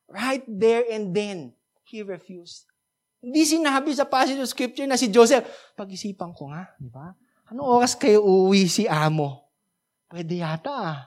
[0.07, 1.51] Right there and then,
[1.83, 2.71] he refused.
[3.19, 5.43] Hindi sinabi sa passage of scripture na si Joseph,
[5.75, 7.11] pag-isipan ko nga, di ba?
[7.51, 9.43] Ano oras kayo uuwi si amo?
[10.07, 10.99] Pwede yata ah.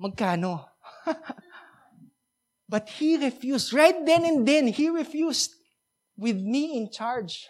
[0.00, 0.64] Magkano?
[2.72, 3.76] But he refused.
[3.76, 5.57] Right then and then, he refused.
[6.18, 7.48] With me in charge.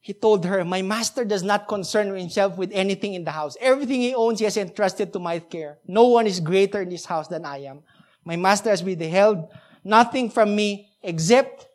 [0.00, 3.56] He told her, My master does not concern himself with anything in the house.
[3.60, 5.78] Everything he owns, he has entrusted to my care.
[5.86, 7.82] No one is greater in this house than I am.
[8.24, 9.48] My master has withheld
[9.84, 11.66] nothing from me except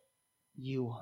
[0.58, 0.95] you.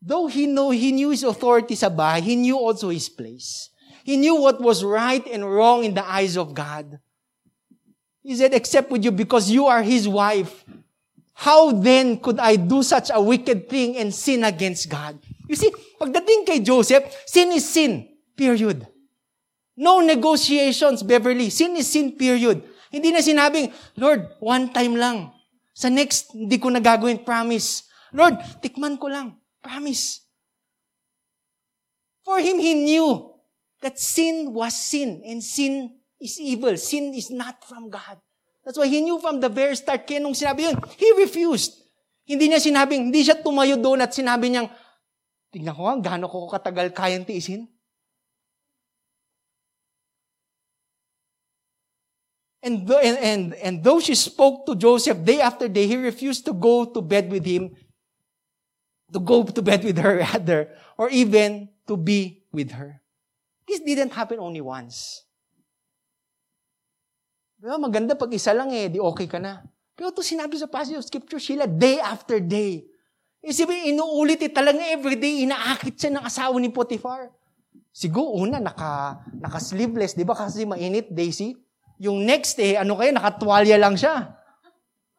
[0.00, 3.70] Though he know he knew his authority sa bahay, he knew also his place.
[4.04, 6.98] He knew what was right and wrong in the eyes of God.
[8.22, 10.64] He said, except with you because you are his wife.
[11.38, 15.14] How then could I do such a wicked thing and sin against God?
[15.46, 18.10] You see, pagdating kay Joseph, sin is sin.
[18.34, 18.82] Period.
[19.78, 21.50] No negotiations, Beverly.
[21.54, 22.66] Sin is sin, period.
[22.90, 25.30] Hindi na sinabing, Lord, one time lang.
[25.78, 27.86] Sa next, hindi ko na gagawin, promise.
[28.10, 29.38] Lord, tikman ko lang.
[29.62, 30.26] Promise.
[32.26, 33.30] For him, he knew
[33.78, 36.74] that sin was sin and sin is evil.
[36.74, 38.18] Sin is not from God.
[38.68, 40.04] That's why he knew from the very start.
[40.04, 41.80] Kaya nung sinabi yun, he refused.
[42.28, 44.68] Hindi niya sinabing, hindi siya tumayo doon at sinabi niyang,
[45.48, 47.64] tignan ko nga, gaano ko katagal kayang tiisin.
[52.60, 56.44] And, th- and, and, and though she spoke to Joseph day after day, he refused
[56.44, 57.72] to go to bed with him,
[59.16, 63.00] to go to bed with her rather, or even to be with her.
[63.64, 65.24] This didn't happen only once.
[67.58, 69.66] Diba, maganda pag isa lang eh, di okay ka na.
[69.98, 72.86] Pero ito sinabi sa passage of scripture, Sheila, day after day.
[73.42, 77.34] Isipin, inuulit eh, talagang everyday, inaakit siya ng asawa ni Potiphar.
[77.90, 80.38] Siguro, una, naka, naka-sleeveless, di ba?
[80.38, 81.58] Kasi mainit, Daisy.
[81.98, 84.38] Yung next eh, ano kayo, nakatwalya lang siya.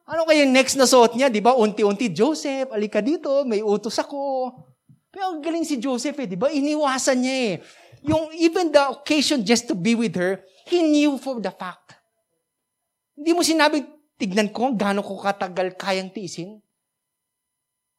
[0.08, 1.28] Ano kaya yung next na suot niya?
[1.28, 1.60] Di ba?
[1.60, 4.56] Unti-unti, Joseph, alika dito, may utos ako.
[5.12, 6.48] Pero ang galing si Joseph eh, di ba?
[6.48, 7.54] Iniwasan niya eh.
[8.08, 10.40] Yung even the occasion just to be with her,
[10.72, 11.89] he knew for the fact.
[13.20, 13.84] Hindi mo sinabing,
[14.16, 16.64] tignan ko, gaano ko katagal kayang tiisin.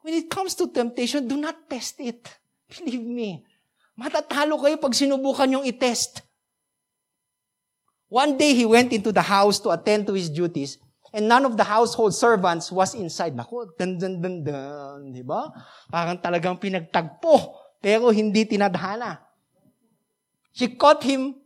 [0.01, 2.25] When it comes to temptation, do not test it.
[2.73, 3.45] Believe me.
[4.01, 6.25] Matatalo kayo pag sinubukan yung i-test.
[8.09, 10.81] One day, he went into the house to attend to his duties,
[11.13, 13.37] and none of the household servants was inside.
[13.37, 15.53] Naku, dan, dan, dan, dan, di ba?
[15.93, 19.21] Parang talagang pinagtagpo, pero hindi tinadhana.
[20.57, 21.39] She caught him,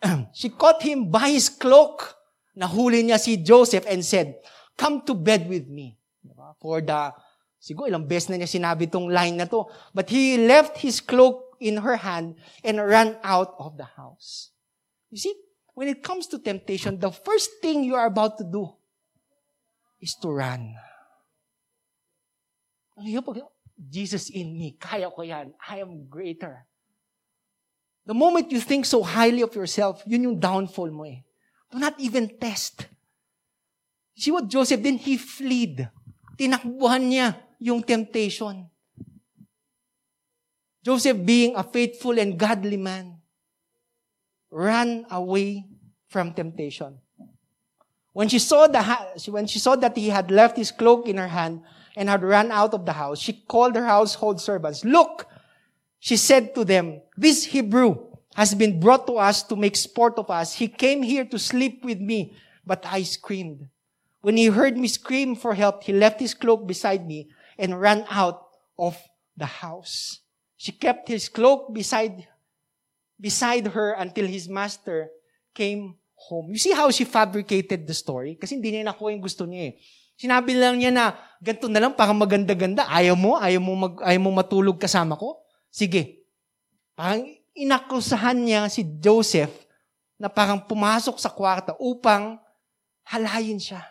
[0.32, 2.16] she caught him by his cloak.
[2.60, 4.36] Nahuli niya si Joseph and said,
[4.76, 5.96] come to bed with me.
[6.20, 6.52] Diba?
[6.60, 7.16] For the,
[7.56, 9.64] siguro ilang beses na niya sinabi tong line na to.
[9.96, 14.52] But he left his cloak in her hand and ran out of the house.
[15.08, 15.32] You see,
[15.72, 18.68] when it comes to temptation, the first thing you are about to do
[20.00, 20.76] is to run.
[23.00, 23.40] Ang hirap pag,
[23.80, 26.68] Jesus in me, kaya ko yan, I am greater.
[28.04, 31.24] The moment you think so highly of yourself, yun yung downfall mo eh.
[31.70, 32.86] Do not even test.
[34.16, 35.00] See what Joseph did?
[35.00, 35.88] He fled.
[36.36, 38.66] Tinakbuhan niya yung temptation.
[40.82, 43.20] Joseph being a faithful and godly man,
[44.50, 45.64] ran away
[46.08, 46.98] from temptation.
[48.12, 48.82] When she saw the
[49.30, 51.62] when she saw that he had left his cloak in her hand
[51.96, 54.84] and had run out of the house, she called her household servants.
[54.84, 55.28] Look,
[56.00, 58.09] she said to them, this Hebrew
[58.40, 60.56] has been brought to us to make sport of us.
[60.56, 62.32] He came here to sleep with me,
[62.64, 63.68] but I screamed.
[64.24, 67.28] When he heard me scream for help, he left his cloak beside me
[67.60, 68.48] and ran out
[68.80, 68.96] of
[69.36, 70.24] the house.
[70.56, 72.24] She kept his cloak beside
[73.20, 75.12] beside her until his master
[75.52, 76.48] came home.
[76.48, 78.40] You see how she fabricated the story?
[78.40, 79.84] Kasi hindi niya nakuha yung gusto niya eh.
[80.16, 81.12] Sinabi lang niya na,
[81.44, 82.88] ganito na lang, parang maganda-ganda.
[82.88, 83.36] Ayaw mo?
[83.36, 85.44] Ayaw mo, mag, ayaw mo matulog kasama ko?
[85.68, 86.24] Sige.
[86.96, 87.24] Parang
[87.54, 89.52] inakusahan niya si Joseph
[90.20, 92.36] na parang pumasok sa kwarto upang
[93.08, 93.82] halayin siya.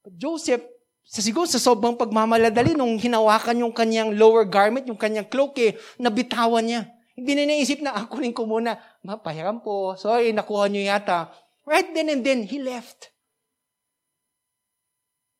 [0.00, 0.64] But Joseph,
[1.04, 5.74] sa siguro sa sobrang pagmamaladali, nung hinawakan yung kanyang lower garment, yung kanyang cloak, eh,
[5.98, 6.86] nabitawan niya.
[7.18, 11.28] Hindi na naisip na, ako rin ko muna, mapahiram po, sorry, nakuha niyo yata.
[11.66, 13.10] Right then and then, he left.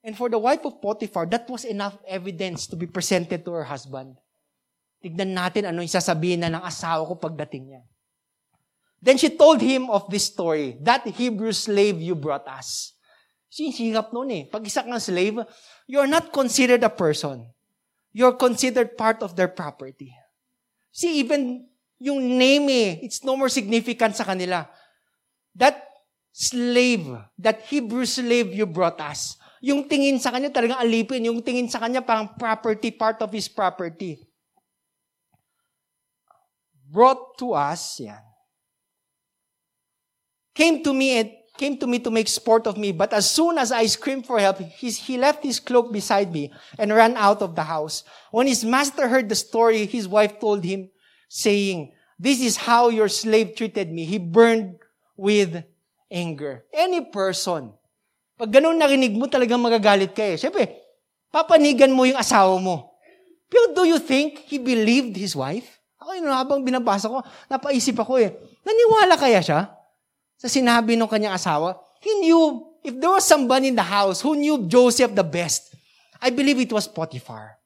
[0.03, 3.65] And for the wife of Potiphar, that was enough evidence to be presented to her
[3.65, 4.17] husband.
[5.01, 7.83] Tignan natin ano yung sasabihin na ng asawa ko pagdating niya.
[9.01, 12.93] Then she told him of this story, that Hebrew slave you brought us.
[13.49, 14.43] Sinihirap noon eh.
[14.45, 15.41] Pag isa kang slave,
[15.89, 17.49] you're not considered a person.
[18.13, 20.13] You're considered part of their property.
[20.93, 21.65] See, even
[21.97, 24.69] yung name eh, it's no more significant sa kanila.
[25.57, 25.81] That
[26.31, 27.09] slave,
[27.41, 31.81] that Hebrew slave you brought us, yung tingin sa kanya talagang alipin, yung tingin sa
[31.81, 34.21] kanya parang property, part of his property.
[36.91, 38.19] Brought to us, yan.
[40.51, 43.59] Came to me and came to me to make sport of me, but as soon
[43.59, 47.43] as I screamed for help, he, he left his cloak beside me and ran out
[47.43, 48.03] of the house.
[48.33, 50.91] When his master heard the story, his wife told him,
[51.29, 54.05] saying, This is how your slave treated me.
[54.05, 54.77] He burned
[55.17, 55.63] with
[56.11, 56.65] anger.
[56.75, 57.73] Any person,
[58.37, 60.37] pag ganun narinig mo, talagang magagalit ka eh.
[60.37, 60.75] Siyempre,
[61.31, 62.93] papanigan mo yung asawa mo.
[63.49, 65.80] Pero do you think he believed his wife?
[66.01, 68.33] Ako yun, habang binabasa ko, napaisip ako eh,
[68.65, 69.69] naniwala kaya siya
[70.41, 71.77] sa sinabi ng kanyang asawa?
[72.01, 75.77] He knew, if there was somebody in the house who knew Joseph the best,
[76.17, 77.61] I believe it was Potiphar.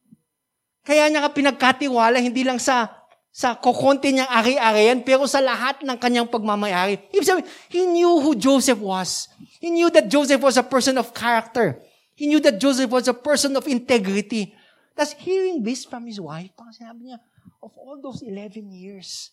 [0.82, 3.04] Kaya niya ka pinagkatiwala, hindi lang sa
[3.34, 7.10] sa kokonti niyang ari-arian, pero sa lahat ng kanyang pagmamayari.
[7.10, 9.26] Ibig sabihin, he knew who Joseph was.
[9.58, 11.82] He knew that Joseph was a person of character.
[12.14, 14.54] He knew that Joseph was a person of integrity.
[14.94, 17.18] Tapos hearing this from his wife, parang sinabi niya,
[17.62, 19.30] of all those 11 years,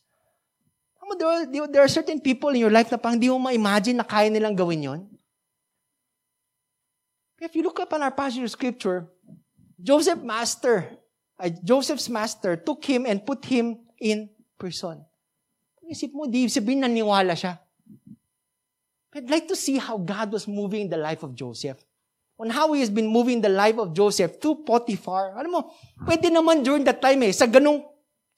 [1.17, 4.07] there, are, there are certain people in your life na parang di mo ma-imagine na
[4.07, 5.01] kaya nilang gawin yon.
[7.41, 9.09] If you look up on our passage of scripture,
[9.81, 10.85] Joseph master,
[11.41, 14.29] uh, Joseph's master took him and put him in
[14.61, 15.01] prison.
[15.91, 17.59] Isip mo, di sabihin naniwala siya.
[19.11, 21.83] I'd like to see how God was moving in the life of Joseph.
[22.39, 25.35] On how He has been moving the life of Joseph through Potiphar.
[25.35, 25.61] Alam mo,
[26.07, 27.83] pwede naman during that time eh, sa ganong,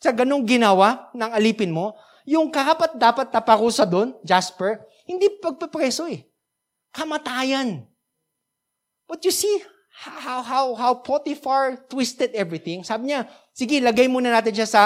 [0.04, 1.96] sa ganong ginawa ng alipin mo,
[2.28, 6.28] yung karapat dapat na parusa doon, Jasper, hindi pagpapreso eh.
[6.92, 7.88] Kamatayan.
[9.08, 9.64] But you see
[9.96, 12.84] how, how, how Potiphar twisted everything.
[12.84, 14.84] Sabi niya, sige, lagay muna natin siya sa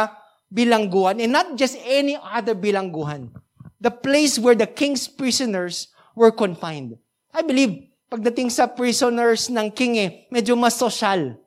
[0.53, 1.17] bilangguhan.
[1.17, 3.33] And not just any other bilangguhan.
[3.81, 6.93] The place where the king's prisoners were confined.
[7.33, 11.37] I believe, pagdating sa prisoners ng king eh, medyo mas social,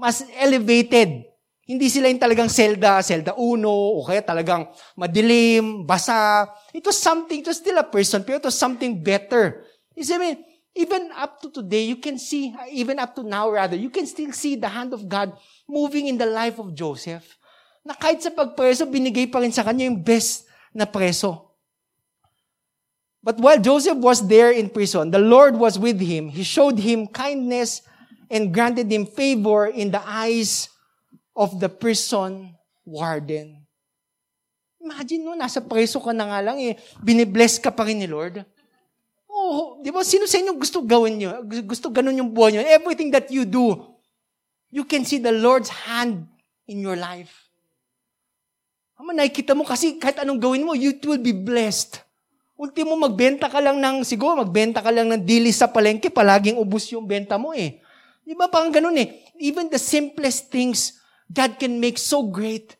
[0.00, 1.27] mas elevated.
[1.68, 6.48] Hindi sila yung talagang selda, selda uno, o kaya talagang madilim, basa.
[6.72, 9.68] It was something, it was still a person, pero it was something better.
[9.92, 10.40] You see, I mean,
[10.72, 14.32] even up to today, you can see, even up to now rather, you can still
[14.32, 15.36] see the hand of God
[15.68, 17.36] moving in the life of Joseph.
[17.84, 21.52] Na kahit sa pagpreso, binigay pa rin sa kanya yung best na preso.
[23.20, 26.32] But while Joseph was there in prison, the Lord was with him.
[26.32, 27.84] He showed him kindness
[28.32, 30.72] and granted him favor in the eyes
[31.38, 32.50] of the prison
[32.82, 33.62] warden.
[34.82, 38.42] Imagine no, nasa preso ka na nga lang eh, binibless ka pa rin ni Lord.
[39.30, 40.02] Oh, di ba?
[40.02, 41.30] Sino sa inyo gusto gawin nyo?
[41.62, 42.62] Gusto ganun yung buhay nyo?
[42.66, 43.78] Everything that you do,
[44.74, 46.26] you can see the Lord's hand
[46.66, 47.30] in your life.
[48.98, 52.02] Ama, nakikita mo kasi kahit anong gawin mo, you will be blessed.
[52.58, 56.90] Ultimo, magbenta ka lang ng, siguro, magbenta ka lang ng dili sa palengke, palaging ubus
[56.90, 57.78] yung benta mo eh.
[58.26, 59.22] Di ba parang ganun eh?
[59.38, 60.98] Even the simplest things,
[61.32, 62.76] God can make so great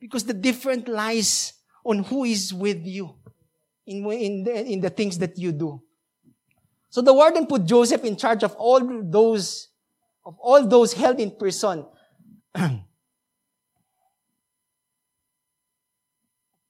[0.00, 3.14] because the different lies on who is with you
[3.86, 5.80] in, in, the, in the things that you do.
[6.90, 9.68] So the warden put Joseph in charge of all those,
[10.24, 11.86] of all those held in prison.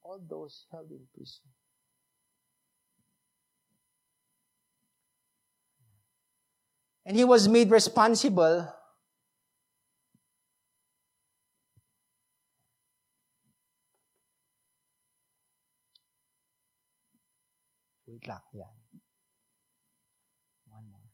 [0.03, 1.41] all those held in prison.
[7.05, 8.68] And he was made responsible
[18.27, 18.74] lang, yan.
[20.68, 21.07] One more.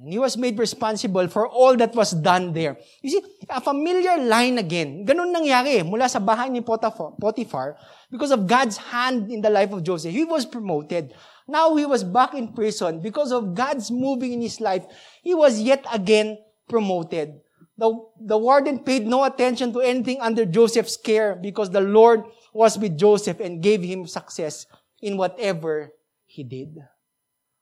[0.00, 2.76] And he was made responsible for all that was done there.
[3.00, 5.06] You see, a familiar line again.
[5.06, 7.78] Ganun nangyari mula sa bahay ni Potiphar
[8.10, 10.10] because of God's hand in the life of Joseph.
[10.10, 11.14] He was promoted.
[11.46, 14.82] Now he was back in prison because of God's moving in his life.
[15.22, 17.38] He was yet again promoted.
[17.78, 22.78] The, the warden paid no attention to anything under Joseph's care because the Lord was
[22.78, 24.66] with Joseph and gave him success
[25.04, 25.92] in whatever
[26.24, 26.82] he did.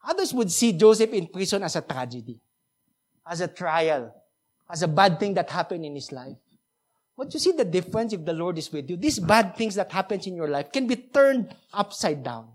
[0.07, 2.41] Others would see Joseph in prison as a tragedy,
[3.27, 4.15] as a trial,
[4.71, 6.39] as a bad thing that happened in his life.
[7.19, 8.97] But you see the difference if the Lord is with you.
[8.97, 12.49] These bad things that happens in your life can be turned upside down.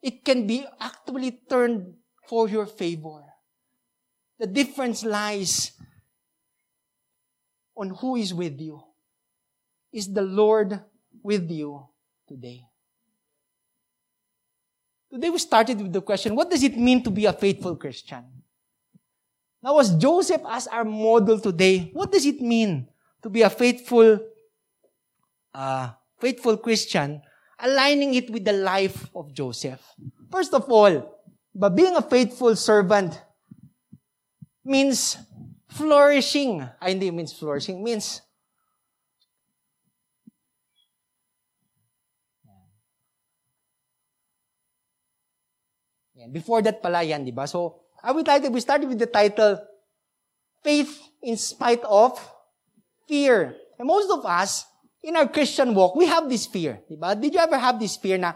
[0.00, 1.94] It can be actually turned
[2.28, 3.24] for your favor.
[4.38, 5.72] The difference lies
[7.76, 8.80] on who is with you.
[9.92, 10.80] Is the Lord
[11.22, 11.84] with you
[12.28, 12.69] today?
[15.12, 18.24] Today we started with the question, what does it mean to be a faithful Christian?
[19.62, 22.86] Now, as Joseph as our model today, what does it mean
[23.22, 24.20] to be a faithful,
[25.52, 27.20] uh, faithful Christian,
[27.58, 29.82] aligning it with the life of Joseph?
[30.30, 31.20] First of all,
[31.54, 33.20] but being a faithful servant
[34.64, 35.16] means
[35.68, 36.62] flourishing.
[36.80, 38.22] I hindi means flourishing, means
[46.28, 47.48] Before that pala yan, di ba?
[47.48, 49.60] So, I would like title, we started with the title,
[50.64, 52.20] Faith in Spite of
[53.08, 53.56] Fear.
[53.78, 54.64] And most of us,
[55.02, 56.80] in our Christian walk, we have this fear.
[56.88, 57.16] Di ba?
[57.16, 58.32] Did you ever have this fear na,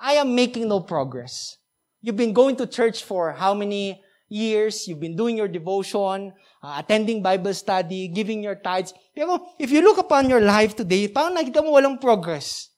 [0.00, 1.56] I am making no progress?
[2.00, 4.88] You've been going to church for how many years?
[4.88, 8.92] You've been doing your devotion, uh, attending Bible study, giving your tithes.
[9.14, 12.72] Pero if you look upon your life today, parang nakita mo walang progress.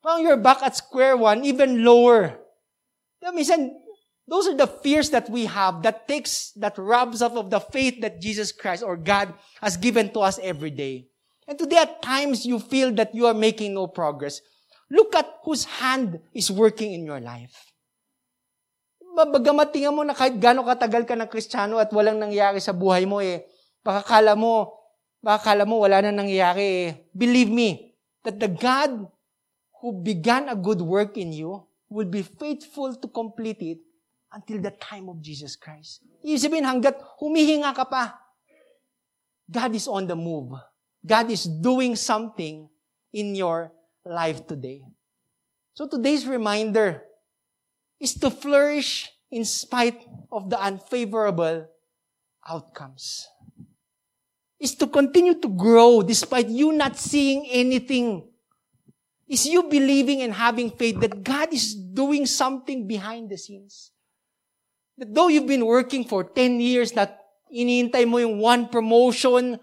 [0.00, 2.45] Parang you're back at square one, even lower
[3.26, 3.74] Diba, minsan,
[4.30, 7.98] those are the fears that we have that takes, that robs us of the faith
[8.06, 11.10] that Jesus Christ or God has given to us every day.
[11.50, 14.38] And today at times you feel that you are making no progress.
[14.90, 17.50] Look at whose hand is working in your life.
[19.16, 23.08] Bagamat tingnan mo na kahit gano'ng katagal ka ng kristyano at walang nangyari sa buhay
[23.08, 23.42] mo eh,
[23.82, 24.76] baka kala mo,
[25.18, 26.88] baka kala mo wala na nangyayari eh.
[27.10, 29.10] Believe me, that the God
[29.82, 33.78] who began a good work in you will be faithful to complete it
[34.32, 36.02] until the time of Jesus Christ.
[36.26, 38.18] Ibig hanggat humihinga ka pa,
[39.46, 40.58] God is on the move.
[41.06, 42.68] God is doing something
[43.14, 43.70] in your
[44.04, 44.82] life today.
[45.74, 47.02] So today's reminder
[48.00, 51.68] is to flourish in spite of the unfavorable
[52.42, 53.28] outcomes.
[54.58, 58.24] Is to continue to grow despite you not seeing anything.
[59.26, 63.90] Is you believing and having faith that God is doing something behind the scenes.
[65.00, 67.16] That though you've been working for 10 years, not
[67.50, 69.58] iniintay mo yung one promotion,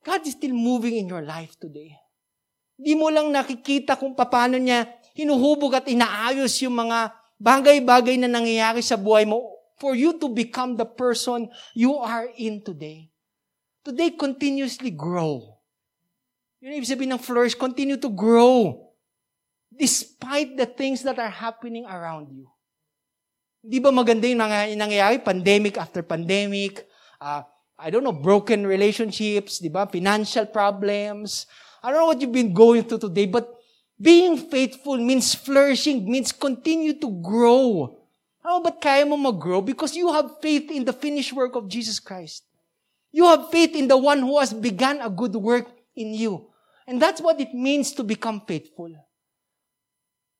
[0.00, 1.98] God is still moving in your life today.
[2.80, 8.80] Di mo lang nakikita kung paano niya hinuhubog at inaayos yung mga bagay-bagay na nangyayari
[8.80, 13.12] sa buhay mo for you to become the person you are in today.
[13.84, 15.59] Today, continuously grow.
[16.60, 18.76] Yun ibig sabihin ng flourish, continue to grow
[19.72, 22.44] despite the things that are happening around you.
[23.64, 24.44] Di ba maganda yung
[24.76, 25.24] nangyayari?
[25.24, 26.84] Pandemic after pandemic,
[27.16, 27.40] uh,
[27.80, 29.88] I don't know, broken relationships, di ba?
[29.88, 31.48] Financial problems.
[31.80, 33.48] I don't know what you've been going through today, but
[33.96, 37.96] being faithful means flourishing, means continue to grow.
[38.44, 39.64] Ano ba't kaya mo mag-grow?
[39.64, 42.44] Because you have faith in the finished work of Jesus Christ.
[43.12, 46.49] You have faith in the one who has begun a good work in you.
[46.86, 48.90] And that's what it means to become faithful.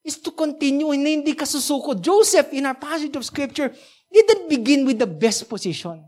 [0.05, 2.01] Is to continue, hindi ka susuko.
[2.01, 3.73] Joseph, in our passage of scripture,
[4.13, 6.05] didn't begin with the best position.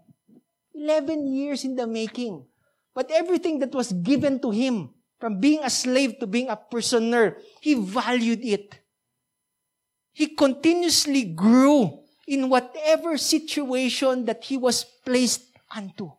[0.74, 2.44] 11 years in the making.
[2.94, 7.36] But everything that was given to him, from being a slave to being a prisoner,
[7.60, 8.74] he valued it.
[10.12, 16.10] He continuously grew in whatever situation that he was placed unto.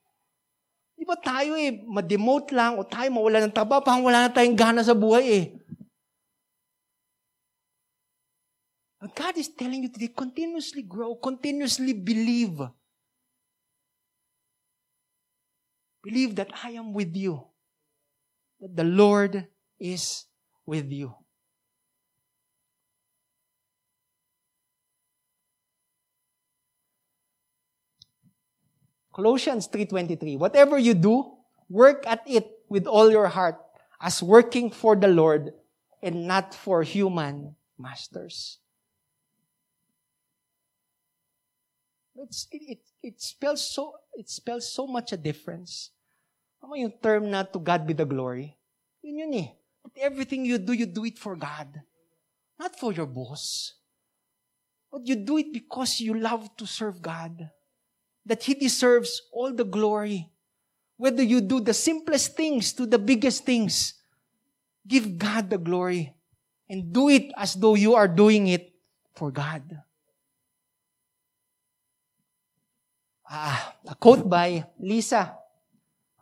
[1.04, 4.80] Di tayo eh, ma-demote lang o tayo mawala ng taba, pang wala na tayong gana
[4.80, 5.46] sa buhay eh.
[9.04, 12.56] But God is telling you today, continuously grow, continuously believe.
[16.08, 17.52] Believe that I am with you.
[18.64, 19.44] That the Lord
[19.76, 20.24] is
[20.64, 21.12] with you.
[29.14, 31.38] Colossians 3:23 Whatever you do,
[31.70, 33.62] work at it with all your heart
[34.02, 35.54] as working for the Lord
[36.02, 38.60] and not for human masters.
[42.16, 45.92] It's, it, it, it spells so it spells so much a difference.
[46.64, 48.58] Ano yung term na to God be the glory?
[49.02, 49.50] Yun yun eh.
[49.84, 51.82] But everything you do, you do it for God.
[52.58, 53.76] Not for your boss.
[54.90, 57.50] But you do it because you love to serve God.
[58.26, 60.30] That He deserves all the glory.
[60.98, 63.96] Whether you do the simplest things to the biggest things,
[64.88, 66.14] give God the glory.
[66.70, 68.74] And do it as though you are doing it
[69.14, 69.64] for God.
[73.30, 75.44] Ah, a quote by Lisa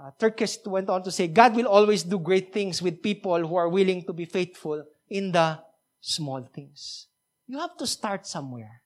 [0.02, 3.56] uh, Turkish went on to say, God will always do great things with people who
[3.56, 5.60] are willing to be faithful in the
[6.00, 7.08] small things.
[7.46, 8.82] You have to start somewhere.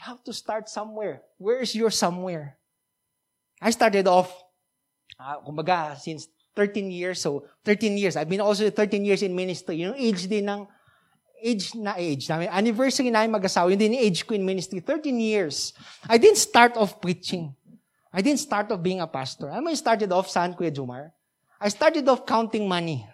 [0.00, 1.20] You have to start somewhere.
[1.36, 2.56] Where is your somewhere?
[3.60, 4.32] I started off,
[5.20, 6.24] uh, kumbaga, since
[6.56, 7.20] 13 years.
[7.20, 8.16] So, 13 years.
[8.16, 9.84] I've been also 13 years in ministry.
[9.84, 10.64] Yung age din ng,
[11.44, 12.32] age na age.
[12.32, 13.68] Namin, anniversary namin mag-asawa.
[13.68, 14.80] Yun din yung age ko in ministry.
[14.80, 15.76] 13 years.
[16.08, 17.52] I didn't start off preaching.
[18.08, 19.52] I didn't start off being a pastor.
[19.52, 21.12] I started off, saan, Kuya Jumar?
[21.60, 23.04] I started off counting money.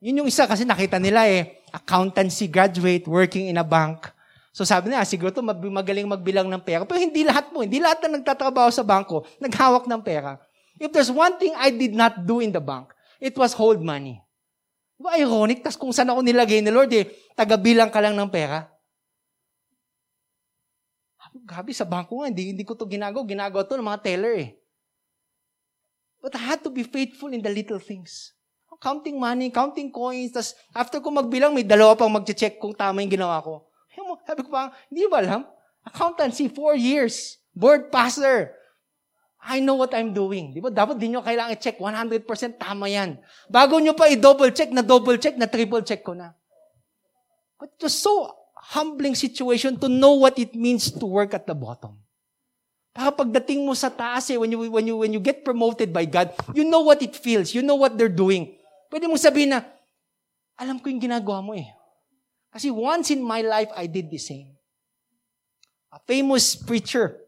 [0.00, 4.15] Yun yung isa kasi nakita nila eh, accountancy graduate, working in a bank.
[4.56, 6.88] So sabi nila, ah, siguro to magaling magbilang ng pera.
[6.88, 10.40] Pero hindi lahat mo, hindi lahat na nagtatrabaho sa bangko, naghawak ng pera.
[10.80, 12.88] If there's one thing I did not do in the bank,
[13.20, 14.16] it was hold money.
[14.96, 15.60] Diba ironic?
[15.60, 17.04] Tapos kung saan ako nilagay ni Lord, eh,
[17.36, 18.64] tagabilang ka lang ng pera.
[21.44, 23.28] Gabi, sa bangko nga, hindi, hindi ko to ginagawa.
[23.28, 24.50] Ginagawa to ng mga teller eh.
[26.24, 28.32] But I had to be faithful in the little things.
[28.80, 33.12] Counting money, counting coins, tas after ko magbilang, may dalawa pang magche-check kung tama yung
[33.12, 33.68] ginawa ko.
[34.26, 35.42] Sabi ko pa, hindi ba alam?
[35.86, 37.38] Accountancy, four years.
[37.54, 38.52] Board passer.
[39.46, 40.50] I know what I'm doing.
[40.50, 40.74] Di ba?
[40.74, 42.26] Dapat din nyo kailangan i-check 100%
[42.58, 43.14] tama yan.
[43.46, 46.34] Bago nyo pa i-double check, na double check, na triple check ko na.
[47.56, 48.34] But was so
[48.74, 51.94] humbling situation to know what it means to work at the bottom.
[52.90, 56.02] Para pagdating mo sa taas eh, when you, when, you, when you get promoted by
[56.04, 57.54] God, you know what it feels.
[57.54, 58.58] You know what they're doing.
[58.90, 59.62] Pwede mong sabihin na,
[60.58, 61.70] alam ko yung ginagawa mo eh.
[62.56, 64.56] Kasi once in my life, I did the same.
[65.92, 67.20] A famous preacher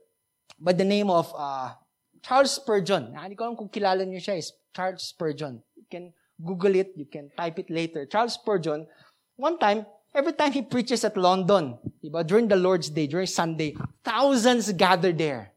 [0.56, 1.76] by the name of uh,
[2.24, 3.12] Charles Spurgeon.
[3.12, 5.60] Ah, Hindi ko alam kung kilala niyo siya, is Charles Spurgeon.
[5.76, 8.08] You can Google it, you can type it later.
[8.08, 8.88] Charles Spurgeon,
[9.36, 9.84] one time,
[10.16, 15.12] every time he preaches at London, diba, during the Lord's Day, during Sunday, thousands gather
[15.12, 15.52] there.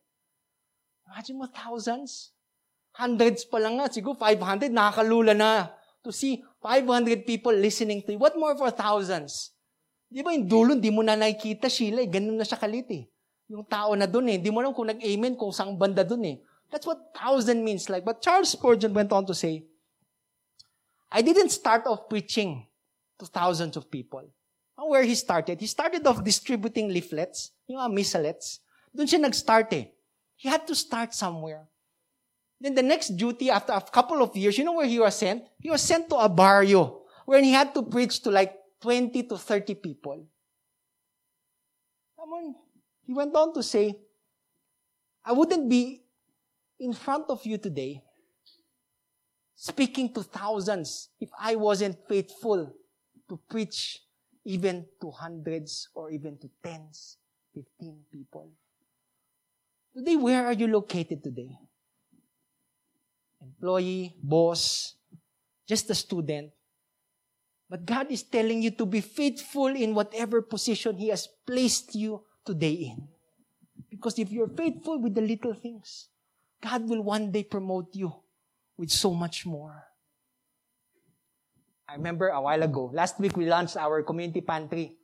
[1.08, 2.36] Imagine mo, thousands?
[3.00, 5.72] Hundreds pa lang nga, siguro 500, nakakalula na
[6.04, 8.20] to see 500 people listening to you.
[8.20, 9.56] What more for thousands?
[10.12, 13.08] Di ba yung dulo, di mo na nakikita, Sheila, eh, ganun na siya kalit eh.
[13.48, 16.44] Yung tao na dun eh, di mo alam kung nag-amen kung saan banda dun eh.
[16.68, 18.04] That's what thousand means like.
[18.04, 19.64] But Charles Spurgeon went on to say,
[21.08, 22.68] I didn't start off preaching
[23.20, 24.28] to thousands of people.
[24.76, 28.60] And where he started, he started off distributing leaflets, yung mga missalets.
[28.92, 29.96] Doon siya nag-start eh.
[30.36, 31.72] He had to start somewhere.
[32.60, 35.48] Then the next duty, after a couple of years, you know where he was sent?
[35.58, 39.38] He was sent to a barrio, where he had to preach to like 20 to
[39.38, 40.28] 30 people.
[42.20, 42.56] Come on.
[43.06, 43.96] He went on to say,
[45.24, 46.04] I wouldn't be
[46.80, 48.02] in front of you today
[49.56, 52.74] speaking to thousands if I wasn't faithful
[53.30, 54.02] to preach
[54.44, 57.18] even to hundreds or even to tens,
[57.54, 58.50] 15 people.
[59.96, 61.56] Today, where are you located today?
[63.40, 64.96] Employee, boss,
[65.68, 66.52] just a student.
[67.72, 72.20] But God is telling you to be faithful in whatever position He has placed you
[72.44, 73.08] today in.
[73.88, 76.12] Because if you're faithful with the little things,
[76.60, 78.12] God will one day promote you
[78.76, 79.88] with so much more.
[81.88, 85.00] I remember a while ago, last week we launched our community pantry.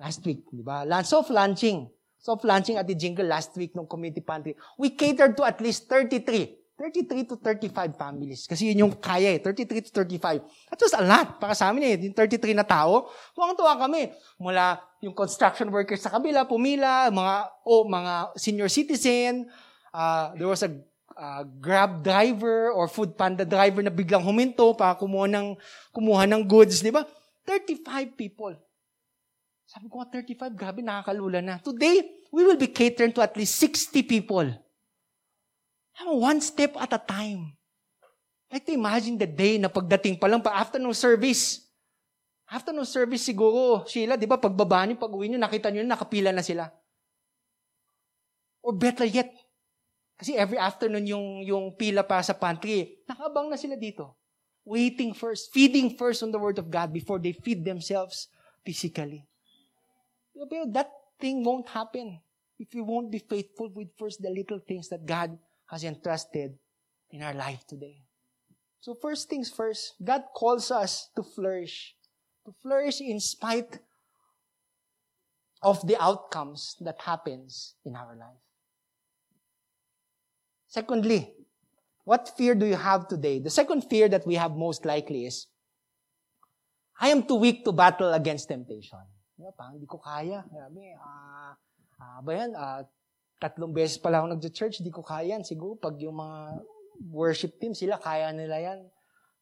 [0.00, 0.88] Last week, di ba?
[0.88, 1.90] Lunch, soft launching.
[2.16, 4.56] Soft launching at the jingle last week ng community pantry.
[4.80, 6.65] We catered to at least 33.
[6.76, 8.44] 33 to 35 families.
[8.44, 9.40] Kasi yun yung kaya eh.
[9.40, 10.44] 33 to 35.
[10.68, 11.96] That was a lot para sa amin eh.
[12.04, 13.08] Yung 33 na tao.
[13.32, 14.12] Tuwang-tuwa kami.
[14.36, 17.34] Mula yung construction workers sa kabila, pumila, mga,
[17.64, 19.48] o oh, mga senior citizen.
[19.88, 20.70] Uh, there was a
[21.16, 25.56] uh, grab driver or food panda driver na biglang huminto para kumuha ng,
[25.96, 27.08] kumuha ng goods, di ba?
[27.48, 28.52] 35 people.
[29.64, 31.56] Sabi ko, 35, grabe, nakakalula na.
[31.58, 34.44] Today, we will be catering to at least 60 people.
[36.04, 37.56] One step at a time.
[38.52, 41.66] Like to imagine the day na pagdating pa lang, pa afternoon service.
[42.46, 46.46] Afternoon service siguro, Sheila, di ba, pagbaba niyo, pag uwi niyo, nakita niyo, nakapila na
[46.46, 46.70] sila.
[48.62, 49.34] Or better yet,
[50.14, 54.14] kasi every afternoon yung, yung pila pa sa pantry, nakabang na sila dito.
[54.62, 58.30] Waiting first, feeding first on the Word of God before they feed themselves
[58.62, 59.26] physically.
[60.34, 62.18] Pero that thing won't happen
[62.62, 65.34] if we won't be faithful with first the little things that God
[65.70, 66.58] has entrusted
[67.10, 68.02] in our life today.
[68.80, 71.94] So first things first, God calls us to flourish.
[72.46, 73.80] To flourish in spite
[75.62, 78.38] of the outcomes that happens in our life.
[80.68, 81.32] Secondly,
[82.04, 83.40] what fear do you have today?
[83.40, 85.46] The second fear that we have most likely is,
[87.00, 89.02] I am too weak to battle against temptation.
[89.36, 90.44] Diba, ko kaya.
[90.48, 91.52] Sabi, ah,
[92.00, 92.82] uh, ba yan, uh,
[93.36, 95.44] tatlong beses pa lang ako nag-church, hindi ko kaya yan.
[95.44, 96.64] Siguro pag yung mga
[97.12, 98.78] worship team, sila kaya nila yan.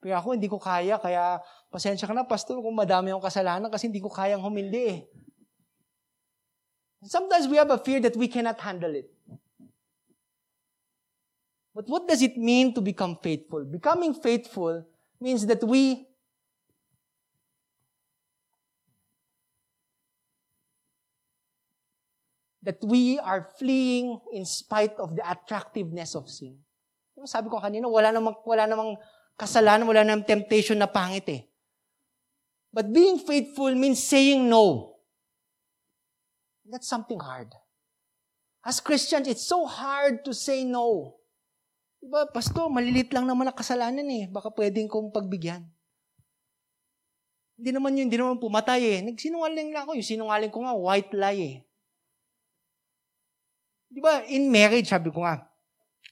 [0.03, 1.41] Pero ako, hindi ko kaya, kaya
[1.73, 5.01] pasensya ka na, pastor, kung madami akong kasalanan kasi hindi ko kayang humindi eh.
[7.05, 9.09] Sometimes we have a fear that we cannot handle it.
[11.75, 13.65] But what does it mean to become faithful?
[13.67, 14.87] Becoming faithful
[15.19, 16.07] means that we
[22.65, 26.57] that we are fleeing in spite of the attractiveness of sin.
[27.15, 28.97] Yung sabi ko kanina, wala namang, wala namang
[29.37, 31.43] kasalanan, wala namang temptation na pangit eh.
[32.73, 34.97] But being faithful means saying no.
[36.65, 37.53] That's something hard.
[38.65, 41.21] As Christians, it's so hard to say no.
[42.01, 44.25] Diba, Pastor, malilit lang naman ang kasalanan eh.
[44.27, 45.69] Baka pwedeng kong pagbigyan.
[47.55, 48.99] Hindi naman yun, hindi naman pumatay eh.
[49.05, 50.01] Nagsinungaling lang ako.
[50.01, 51.57] Yung sinungaling ko nga, white lie eh.
[53.95, 55.47] Di ba, in marriage, sabi ko nga,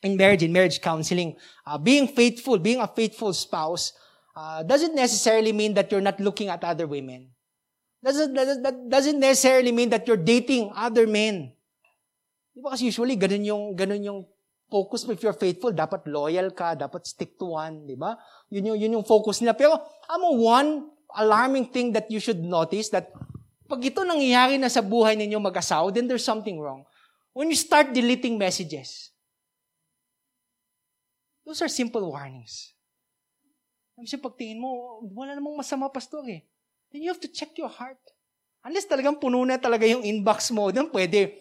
[0.07, 1.35] in marriage, in marriage counseling,
[1.67, 3.91] uh, being faithful, being a faithful spouse,
[4.39, 7.35] uh, doesn't necessarily mean that you're not looking at other women.
[8.03, 11.55] Doesn't, that doesn't necessarily mean that you're dating other men.
[12.55, 14.21] Di ba kasi usually, ganun yung, ganun yung
[14.71, 18.15] focus if you're faithful, dapat loyal ka, dapat stick to one, di ba?
[18.51, 19.59] Yun yung, yun yung focus nila.
[19.59, 19.75] Pero,
[20.07, 20.87] amo, one
[21.19, 23.11] alarming thing that you should notice that
[23.69, 26.85] pag ito nangyayari na sa buhay ninyo mag-asawa, then there's something wrong.
[27.33, 29.11] When you start deleting messages,
[31.45, 32.77] those are simple warnings.
[33.97, 36.45] Kasi pag tingin mo, wala namang masama, pastor eh.
[36.93, 38.01] Then you have to check your heart.
[38.63, 41.41] Unless talagang puno na talaga yung inbox mo, then pwede.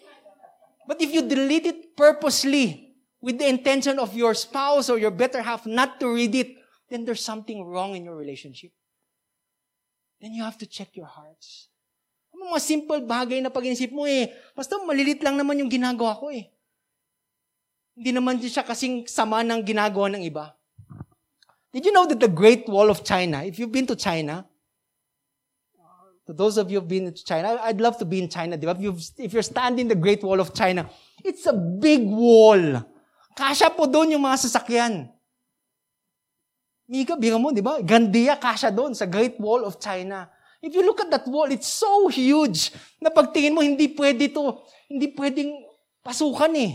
[0.88, 5.40] But if you delete it purposely with the intention of your spouse or your better
[5.40, 6.58] half not to read it,
[6.90, 8.72] then there's something wrong in your relationship.
[10.20, 11.71] Then you have to check your hearts.
[12.42, 16.50] Mga simple bagay na pag-inisip mo eh, basta malilit lang naman yung ginagawa ko eh.
[17.94, 20.56] Hindi naman siya kasing sama ng ginagawa ng iba.
[21.72, 24.44] Did you know that the Great Wall of China, if you've been to China,
[26.26, 28.68] to those of you who've been to China, I'd love to be in China, di
[28.68, 28.76] ba?
[28.76, 30.88] If, you've, if you're standing the Great Wall of China,
[31.24, 32.84] it's a big wall.
[33.32, 35.08] Kasya po doon yung mga sasakyan.
[36.92, 37.80] Mika, bira mo, di ba?
[37.80, 40.28] Gandia, kasya doon sa Great Wall of China.
[40.62, 42.70] If you look at that wall, it's so huge
[43.02, 45.66] na pagtingin mo, hindi pwede to, hindi pwedeng
[46.06, 46.72] pasukan eh.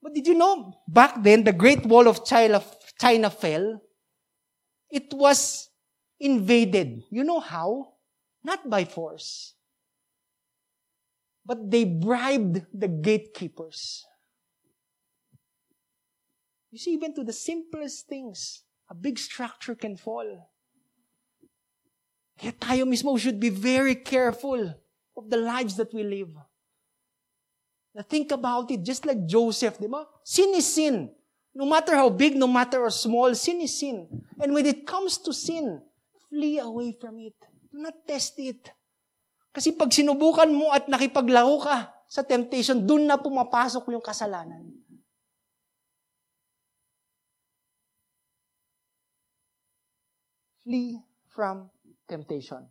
[0.00, 2.64] But did you know, back then, the Great Wall of China,
[3.00, 3.80] China fell.
[4.90, 5.68] It was
[6.20, 7.04] invaded.
[7.10, 7.94] You know how?
[8.44, 9.54] Not by force.
[11.44, 14.04] But they bribed the gatekeepers.
[16.70, 20.50] You see, even to the simplest things, a big structure can fall.
[22.34, 24.74] Kaya tayo mismo should be very careful
[25.14, 26.34] of the lives that we live.
[27.94, 30.02] Now think about it, just like Joseph, di ba?
[30.26, 31.14] Sin is sin.
[31.54, 34.10] No matter how big, no matter how small, sin is sin.
[34.42, 35.78] And when it comes to sin,
[36.26, 37.38] flee away from it.
[37.70, 38.74] Do not test it.
[39.54, 44.66] Kasi pag sinubukan mo at nakipaglaro ka sa temptation, dun na pumapasok yung kasalanan.
[50.66, 50.98] Flee
[51.30, 51.70] from
[52.08, 52.66] temptation.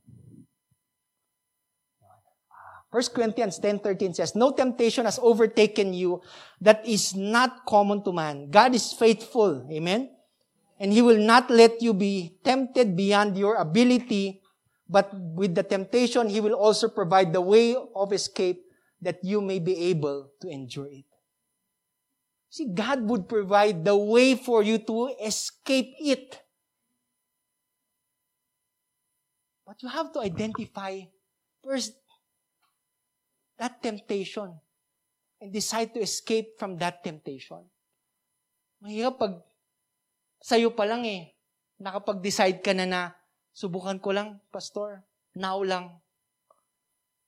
[2.93, 6.21] 1 Corinthians 10.13 says, No temptation has overtaken you
[6.61, 8.51] that is not common to man.
[8.51, 9.67] God is faithful.
[9.71, 10.13] Amen?
[10.79, 14.41] And He will not let you be tempted beyond your ability,
[14.87, 18.61] but with the temptation, He will also provide the way of escape
[19.01, 21.05] that you may be able to endure it.
[22.51, 26.42] See, God would provide the way for you to escape it.
[29.63, 31.07] But you have to identify
[31.63, 31.95] first
[33.57, 34.59] that temptation
[35.39, 37.63] and decide to escape from that temptation.
[38.83, 39.33] Mahirap pag
[40.43, 41.31] sa'yo pa lang eh,
[41.79, 43.01] nakapag-decide ka na na,
[43.55, 45.03] subukan ko lang, pastor,
[45.35, 45.95] now lang.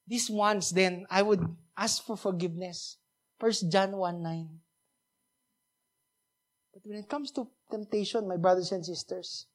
[0.04, 1.42] This once, then, I would
[1.80, 3.00] ask for forgiveness.
[3.40, 4.48] 1 John 1, 9.
[6.76, 9.48] But when it comes to temptation, my brothers and sisters,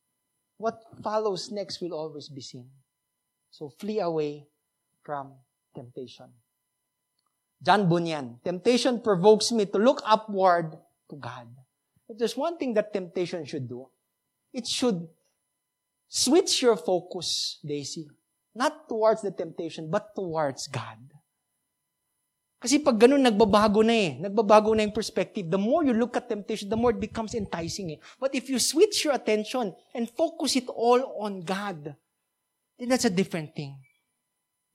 [0.60, 2.68] what follows next will always be sin.
[3.50, 4.46] So flee away
[5.02, 5.32] from
[5.74, 6.28] temptation.
[7.62, 10.76] John Bunyan, temptation provokes me to look upward
[11.08, 11.48] to God.
[12.08, 13.88] If there's one thing that temptation should do,
[14.52, 15.08] it should
[16.08, 18.08] switch your focus, Daisy,
[18.54, 20.98] not towards the temptation, but towards God.
[22.60, 24.20] Kasi pag ganun, nagbabago na eh.
[24.20, 25.48] Nagbabago na yung perspective.
[25.48, 27.98] The more you look at temptation, the more it becomes enticing eh.
[28.20, 31.96] But if you switch your attention and focus it all on God,
[32.76, 33.80] then that's a different thing.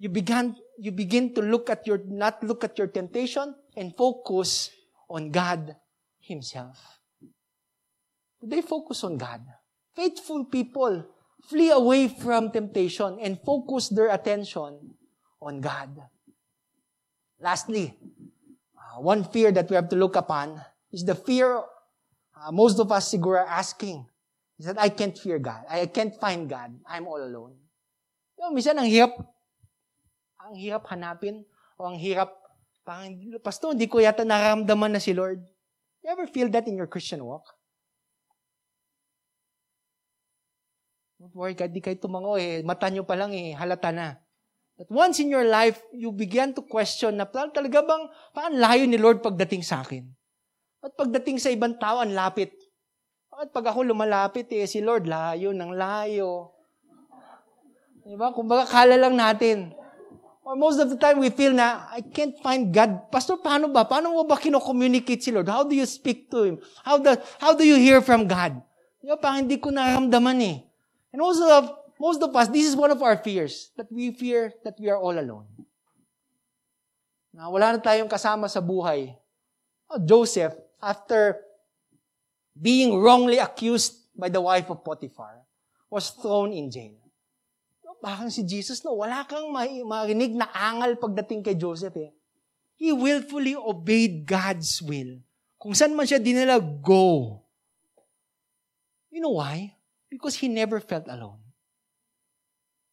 [0.02, 4.74] You began, you begin to look at your, not look at your temptation and focus
[5.08, 5.78] on God
[6.18, 6.82] Himself.
[8.42, 9.46] They focus on God.
[9.94, 11.06] Faithful people
[11.46, 14.98] flee away from temptation and focus their attention
[15.40, 16.02] on God.
[17.40, 17.94] Lastly,
[18.78, 21.60] uh, one fear that we have to look upon is the fear
[22.36, 24.06] uh, most of us siguro are asking
[24.60, 25.64] is that I can't fear God.
[25.68, 26.76] I can't find God.
[26.88, 27.60] I'm all alone.
[28.40, 29.16] Yung minsan ang hirap,
[30.40, 31.44] ang hirap hanapin
[31.76, 32.32] o ang hirap,
[32.88, 35.44] parang, Pastor, hindi ko yata nararamdaman na si Lord.
[36.04, 37.44] You ever feel that in your Christian walk?
[41.20, 44.20] Don't worry, kahit di kayo tumango eh, mata nyo pa lang eh, halata na.
[44.76, 48.04] That once in your life, you began to question na talaga bang,
[48.36, 50.04] parang layo ni Lord pagdating sa akin?
[50.84, 52.52] At pagdating sa ibang tao, ang lapit.
[53.32, 56.52] At pag ako lumalapit eh, si Lord, layo ng layo.
[58.04, 58.36] Diba?
[58.36, 59.72] Kung baka kala lang natin.
[60.46, 63.10] Or most of the time, we feel na, I can't find God.
[63.10, 63.88] Pastor, paano ba?
[63.88, 65.50] Paano mo ba kino-communicate si Lord?
[65.50, 66.56] How do you speak to Him?
[66.86, 68.60] How, the, how do you hear from God?
[69.02, 69.18] Diba?
[69.18, 70.68] Parang hindi ko naramdaman eh.
[71.16, 71.48] And also,
[72.00, 74.98] most of us, this is one of our fears, that we fear that we are
[74.98, 75.46] all alone.
[77.34, 79.16] Na wala na tayong kasama sa buhay.
[79.92, 81.40] Oh, Joseph, after
[82.56, 85.44] being wrongly accused by the wife of Potiphar,
[85.92, 86.96] was thrown in jail.
[88.06, 92.14] Bakang si Jesus, no, wala kang marinig na angal pagdating kay Joseph eh.
[92.78, 95.26] He willfully obeyed God's will.
[95.58, 97.42] Kung saan man siya dinala, go.
[99.10, 99.74] You know why?
[100.06, 101.42] Because he never felt alone.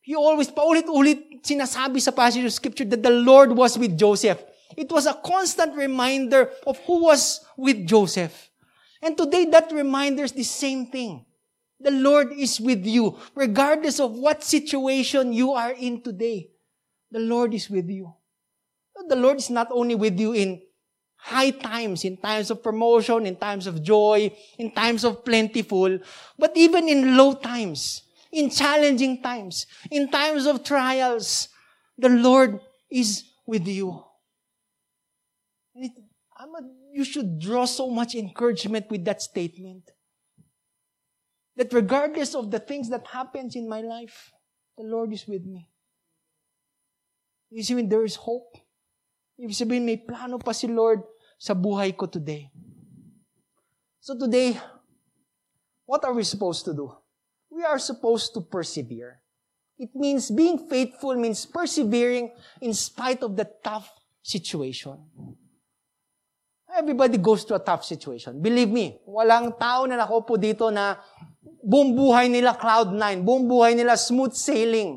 [0.02, 4.42] He always, paulit-ulit sinasabi sa passage of scripture that the Lord was with Joseph.
[4.76, 8.50] It was a constant reminder of who was with Joseph.
[9.00, 11.24] And today, that reminder is the same thing.
[11.78, 16.50] The Lord is with you, regardless of what situation you are in today.
[17.10, 18.14] The Lord is with you.
[19.08, 20.62] The Lord is not only with you in
[21.16, 25.98] high times, in times of promotion, in times of joy, in times of plentiful,
[26.38, 28.02] but even in low times,
[28.32, 31.48] in challenging times, in times of trials,
[31.98, 32.60] the Lord
[32.90, 34.02] is with you.
[35.74, 35.92] It,
[36.40, 36.46] a,
[36.92, 39.90] you should draw so much encouragement with that statement.
[41.56, 44.32] That regardless of the things that happens in my life,
[44.76, 45.68] the Lord is with me.
[47.50, 48.56] You see, when there is hope,
[49.36, 51.04] ibig sabihin may plano pa si Lord
[51.36, 52.48] sa buhay ko today.
[54.00, 54.56] So today,
[55.84, 57.01] what are we supposed to do?
[57.52, 59.20] We are supposed to persevere.
[59.76, 62.32] It means being faithful means persevering
[62.64, 63.92] in spite of the tough
[64.24, 64.96] situation.
[66.72, 68.40] Everybody goes through a tough situation.
[68.40, 70.96] Believe me, walang tao na nakopo dito na
[71.60, 74.96] buong buhay nila cloud nine, buong buhay nila smooth sailing.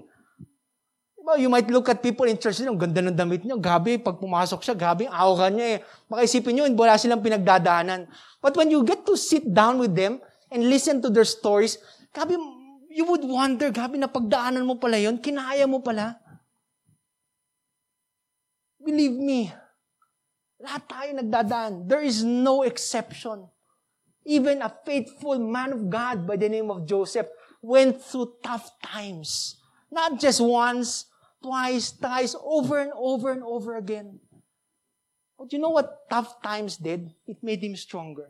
[1.19, 4.21] Diba, you might look at people in church, ang ganda ng damit niya, gabi, pag
[4.21, 5.79] pumasok siya, gabi, aura niya eh.
[6.07, 8.07] Makaisipin niyo, wala silang pinagdadaanan.
[8.39, 10.21] But when you get to sit down with them
[10.53, 11.81] and listen to their stories,
[12.15, 12.39] gabi,
[12.87, 16.15] you would wonder, gabi, na pagdaanan mo pala yon, kinaya mo pala.
[18.79, 19.51] Believe me,
[20.63, 21.83] lahat tayo nagdadaan.
[21.83, 23.51] There is no exception.
[24.23, 27.27] Even a faithful man of God by the name of Joseph
[27.61, 29.59] went through tough times.
[29.91, 31.09] Not just once,
[31.41, 34.17] twice, thrice, over and over and over again.
[35.37, 37.13] But you know what tough times did?
[37.27, 38.29] It made him stronger.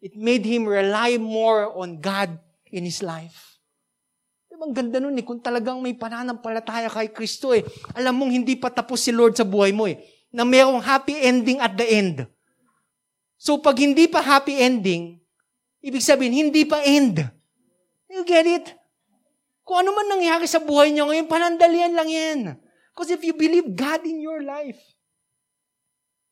[0.00, 2.38] It made him rely more on God
[2.72, 3.60] in his life.
[4.46, 8.56] Diba, ang ganda nun eh, kung talagang may pananampalataya kay Kristo eh, alam mong hindi
[8.56, 10.00] pa tapos si Lord sa buhay mo eh,
[10.32, 12.16] na mayroong happy ending at the end.
[13.36, 15.20] So pag hindi pa happy ending,
[15.84, 17.20] ibig sabihin, hindi pa end.
[18.08, 18.72] You get it?
[19.66, 22.40] Kung ano man nangyari sa buhay niyo ngayon, panandalian lang yan.
[22.94, 24.80] Because if you believe God in your life,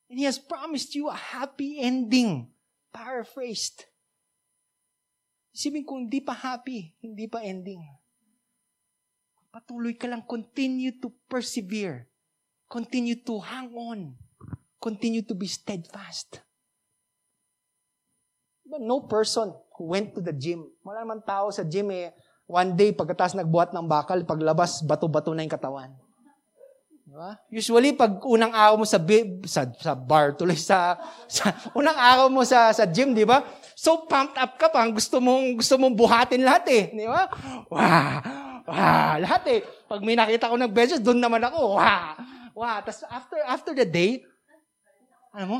[0.08, 2.48] and He has promised you a happy ending,
[2.88, 3.84] paraphrased,
[5.54, 7.80] isipin kung hindi pa happy, hindi pa ending.
[9.54, 12.10] Patuloy ka lang, continue to persevere.
[12.66, 14.18] Continue to hang on.
[14.82, 16.42] Continue to be steadfast.
[18.66, 20.66] But no person who went to the gym.
[20.82, 22.10] Wala naman tao sa gym eh,
[22.50, 25.94] one day, pagkatas nagbuhat ng bakal, paglabas, bato-bato na yung katawan.
[27.06, 27.38] Diba?
[27.46, 28.98] Usually, pag unang araw mo sa,
[29.46, 30.98] sa, sa bar, tuloy sa,
[31.30, 33.46] sa unang araw mo sa, sa gym, di ba?
[33.74, 36.84] So pumped up ka pa, gusto mong, gusto mong buhatin lahat eh.
[36.94, 37.26] Di ba?
[37.68, 38.44] Wow!
[38.64, 39.60] Wow, lahat eh.
[39.84, 41.76] Pag may nakita ko ng benches, doon naman ako.
[41.76, 42.16] Wow.
[42.56, 42.78] Wow.
[42.80, 44.24] Tapos after, after the day,
[45.36, 45.58] ano mo?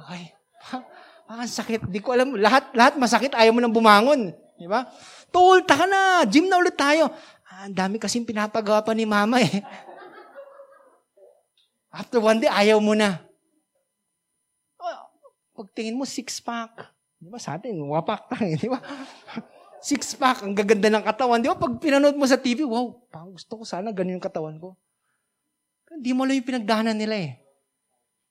[0.00, 0.32] Okay.
[1.28, 1.92] Parang sakit.
[1.92, 2.32] Di ko alam.
[2.40, 3.36] Lahat, lahat masakit.
[3.36, 4.32] Ayaw mo nang bumangon.
[4.56, 4.88] Di ba?
[5.28, 6.24] Tol, taka na.
[6.24, 7.12] Gym na ulit tayo.
[7.44, 9.60] Ah, ang dami kasing pinapagawa pa ni mama eh.
[11.92, 13.20] After one day, ayaw mo na.
[14.80, 15.04] Oh,
[15.52, 16.97] pagtingin mo, six-pack.
[17.18, 18.54] Di ba sa atin, wapak tayo.
[18.54, 18.78] Di ba?
[19.82, 21.42] Six-pack, ang gaganda ng katawan.
[21.42, 21.58] Di ba?
[21.58, 24.78] Pag pinanood mo sa TV, wow, parang gusto ko sana ganun yung katawan ko.
[25.90, 27.32] Hindi mo lang yung pinagdahanan nila eh.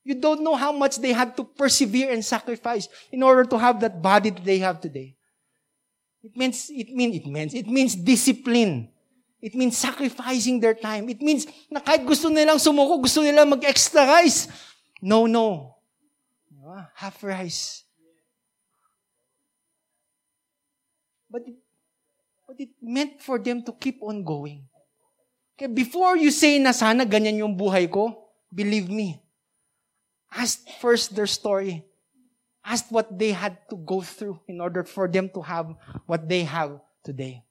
[0.08, 3.76] You don't know how much they had to persevere and sacrifice in order to have
[3.84, 5.12] that body that they have today.
[6.24, 8.88] It means, it means, it means, it means discipline.
[9.38, 11.12] It means sacrificing their time.
[11.12, 14.48] It means na kahit gusto nilang sumuko, gusto nilang mag-extra rice.
[14.98, 15.76] No, no.
[16.96, 17.87] Half rice.
[21.38, 21.56] But it,
[22.48, 24.66] but it meant for them to keep on going.
[25.54, 29.22] Okay, before you say na sana ganyan yung buhay ko, believe me,
[30.34, 31.86] ask first their story.
[32.66, 35.78] Ask what they had to go through in order for them to have
[36.10, 37.46] what they have today.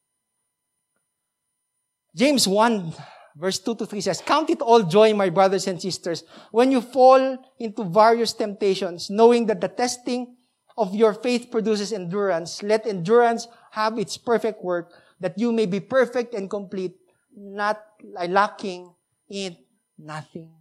[2.11, 2.91] James 1,
[3.39, 6.81] verse 2 to 3 says, Count it all joy, my brothers and sisters, when you
[6.81, 10.35] fall into various temptations, knowing that the testing
[10.77, 12.61] of your faith produces endurance.
[12.61, 16.95] Let endurance have its perfect work, that you may be perfect and complete,
[17.35, 18.93] not lacking
[19.29, 19.57] in
[19.97, 20.51] nothing.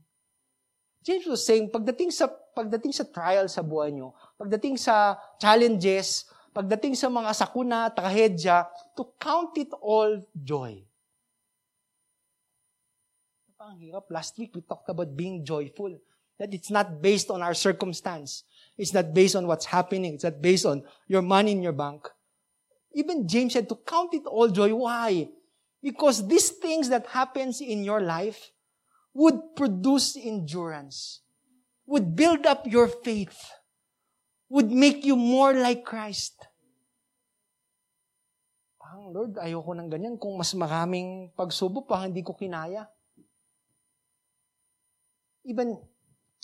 [1.07, 6.99] James was saying, pagdating sa, pagdating sa trial sa buhay nyo, pagdating sa challenges, pagdating
[6.99, 8.67] sa mga sakuna, trahedya,
[8.97, 10.83] to count it all joy.
[13.67, 14.07] Ang hirap.
[14.15, 15.95] Last week, we talked about being joyful.
[16.39, 18.45] That it's not based on our circumstance.
[18.79, 20.15] It's not based on what's happening.
[20.15, 22.07] It's not based on your money in your bank.
[22.97, 24.73] Even James said to count it all joy.
[24.73, 25.29] Why?
[25.85, 28.57] Because these things that happens in your life
[29.13, 31.21] would produce endurance,
[31.85, 33.37] would build up your faith,
[34.49, 36.41] would make you more like Christ.
[38.81, 40.17] Parang, Lord, ayoko ng ganyan.
[40.17, 42.89] Kung mas maraming pagsubok, parang hindi ko kinaya.
[45.45, 45.77] Even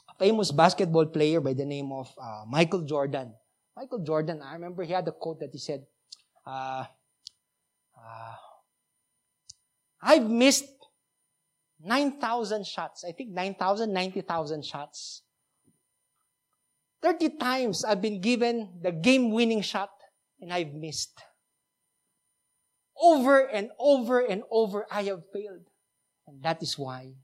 [0.05, 3.33] a famous basketball player by the name of uh, Michael Jordan.
[3.73, 5.89] Michael Jordan, I remember he had a quote that he said,
[6.47, 6.85] uh,
[7.97, 8.35] uh,
[10.03, 10.67] I've missed
[11.85, 13.05] 9,000 shots.
[13.05, 15.23] I think 9,000, 90,000 shots.
[17.03, 19.91] 30 times I've been given the game-winning shot
[20.41, 21.19] and I've missed.
[23.01, 25.67] Over and over and over, I have failed.
[26.27, 27.15] And that is why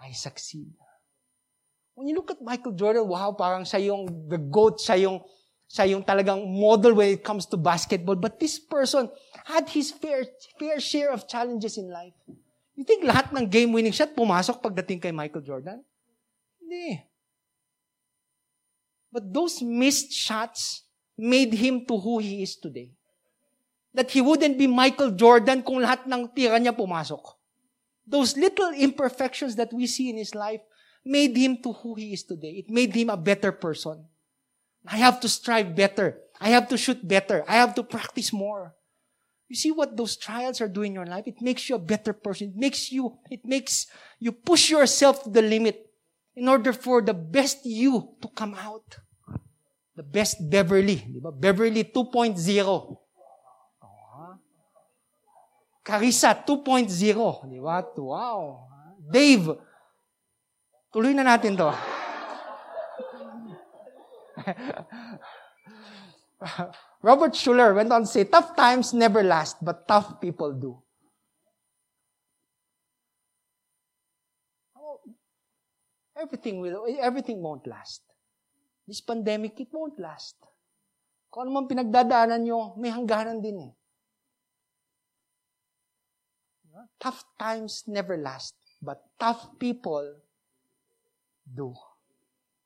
[0.00, 0.72] I succeed.
[1.94, 5.22] When you look at Michael Jordan, wow, parang siya yung the GOAT, siya yung,
[5.68, 8.16] siya yung talagang model when it comes to basketball.
[8.16, 9.12] But this person
[9.44, 10.24] had his fair,
[10.56, 12.16] fair share of challenges in life.
[12.72, 15.84] You think lahat ng game-winning shot pumasok pagdating kay Michael Jordan?
[16.62, 17.04] Hindi.
[19.12, 20.84] But those missed shots
[21.16, 22.94] made him to who he is today.
[23.92, 27.36] That he wouldn't be Michael Jordan kung lahat ng tira niya pumasok.
[28.08, 30.64] Those little imperfections that we see in his life
[31.04, 32.64] made him to who he is today.
[32.64, 34.06] It made him a better person.
[34.86, 36.20] I have to strive better.
[36.40, 37.44] I have to shoot better.
[37.48, 38.74] I have to practice more.
[39.48, 41.26] You see what those trials are doing in your life?
[41.26, 42.52] It makes you a better person.
[42.52, 43.86] It makes you, it makes
[44.20, 45.88] you push yourself to the limit
[46.36, 48.98] in order for the best you to come out.
[49.96, 51.02] The best Beverly.
[51.02, 51.32] Di ba?
[51.32, 52.38] Beverly 2.0.
[52.62, 52.98] Oh,
[55.82, 56.86] Carissa 2.0.
[57.50, 57.82] Di ba?
[57.96, 58.68] Wow.
[59.10, 59.58] Dave.
[60.94, 61.97] Tuloy na natin to.
[67.02, 70.82] Robert Schuller went on to say, tough times never last, but tough people do.
[76.18, 78.02] Everything will, everything won't last.
[78.86, 80.34] This pandemic, it won't last.
[81.30, 83.72] Kung ano man pinagdadaanan nyo, may hangganan din eh.
[86.98, 90.18] Tough times never last, but tough people
[91.46, 91.70] do.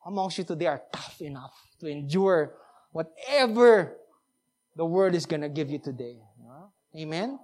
[0.06, 2.54] Amongst you today are tough enough to endure
[2.94, 3.98] whatever
[4.78, 6.22] the world is gonna give you today.
[6.94, 7.40] Amen?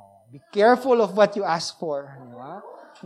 [0.00, 2.10] Oh, be careful of what you ask for.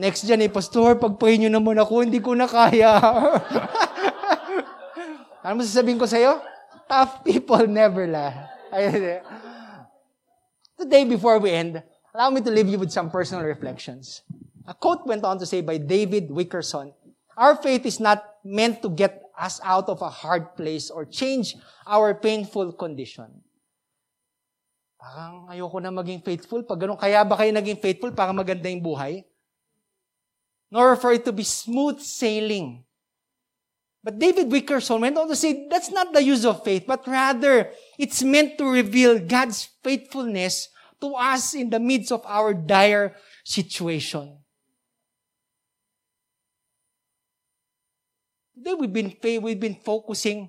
[0.01, 2.97] Next dyan eh, Pastor, pag-pray nyo naman ako, hindi ko na kaya.
[5.45, 6.41] ano sasabihin ko sa'yo?
[6.89, 8.49] Tough people never laugh.
[10.77, 14.21] Today, before we end, allow me to leave you with some personal reflections.
[14.69, 16.93] A quote went on to say by David Wickerson,
[17.37, 21.55] Our faith is not meant to get us out of a hard place or change
[21.87, 23.29] our painful condition.
[24.97, 26.65] Parang ayoko na maging faithful.
[26.65, 29.23] Pag ganun, kaya ba kayo naging faithful para maganda yung buhay?
[30.71, 32.85] nor for it to be smooth sailing.
[34.03, 37.71] But David Wickerson went on to say that's not the use of faith, but rather
[37.99, 40.69] it's meant to reveal God's faithfulness
[41.01, 43.15] to us in the midst of our dire
[43.45, 44.39] situation.
[48.57, 49.13] Today we've been,
[49.43, 50.49] we've been focusing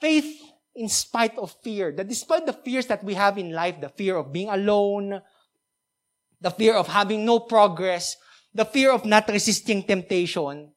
[0.00, 0.42] faith
[0.74, 1.92] in spite of fear.
[1.92, 5.22] That despite the fears that we have in life, the fear of being alone,
[6.40, 8.16] the fear of having no progress,
[8.52, 10.72] the fear of not resisting temptation,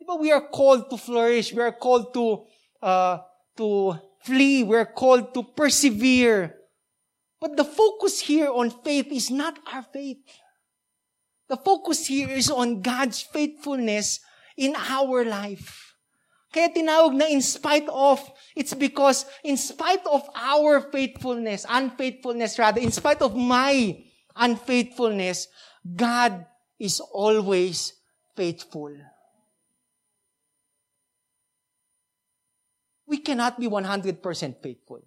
[0.00, 1.52] diba, we are called to flourish.
[1.52, 2.44] We are called to,
[2.80, 3.18] uh,
[3.56, 4.62] to flee.
[4.62, 6.54] We are called to persevere.
[7.40, 10.22] But the focus here on faith is not our faith.
[11.48, 14.20] The focus here is on God's faithfulness
[14.62, 15.98] in our life.
[16.52, 18.20] Kaya tinawag na in spite of,
[18.54, 23.98] it's because in spite of our faithfulness, unfaithfulness rather, in spite of my
[24.36, 25.48] unfaithfulness,
[25.82, 26.44] God
[26.78, 27.96] is always
[28.36, 28.94] faithful.
[33.08, 34.20] We cannot be 100%
[34.62, 35.02] faithful.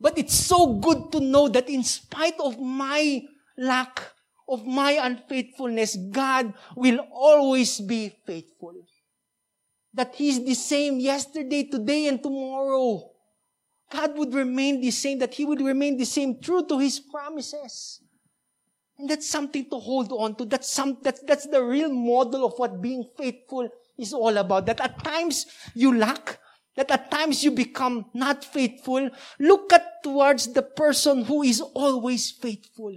[0.00, 3.22] But it's so good to know that in spite of my
[3.58, 4.00] lack,
[4.50, 8.74] of my unfaithfulness, God will always be faithful.
[9.94, 13.10] That He's the same yesterday, today, and tomorrow.
[13.90, 18.00] God would remain the same, that He would remain the same true to His promises.
[18.98, 20.44] And that's something to hold on to.
[20.44, 23.68] That's some, that's, that's the real model of what being faithful
[23.98, 24.66] is all about.
[24.66, 26.38] That at times you lack,
[26.76, 29.10] that at times you become not faithful.
[29.38, 32.96] Look at towards the person who is always faithful.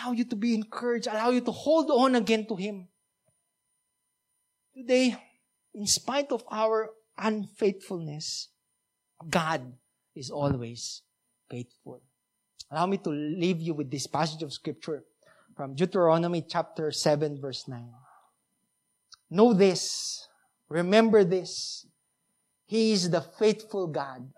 [0.00, 1.08] Allow you to be encouraged.
[1.08, 2.88] Allow you to hold on again to Him.
[4.74, 5.16] Today,
[5.74, 8.48] in spite of our unfaithfulness,
[9.28, 9.72] God
[10.14, 11.02] is always
[11.50, 12.00] faithful.
[12.70, 15.04] Allow me to leave you with this passage of scripture
[15.56, 17.92] from Deuteronomy chapter 7 verse 9.
[19.30, 20.28] Know this,
[20.68, 21.86] remember this.
[22.66, 24.30] He is the faithful God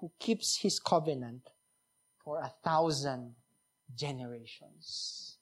[0.00, 1.48] who keeps his covenant
[2.22, 3.34] for a thousand
[3.96, 5.38] generations.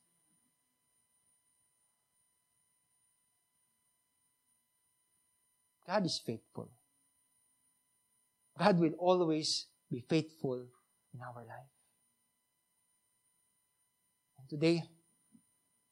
[5.86, 6.70] God is faithful.
[8.58, 10.66] God will always be faithful
[11.14, 11.72] in our life.
[14.38, 14.82] And today,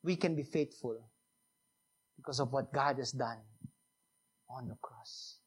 [0.02, 0.98] we can be faithful
[2.16, 3.38] because of what God has done
[4.50, 5.38] on the cross.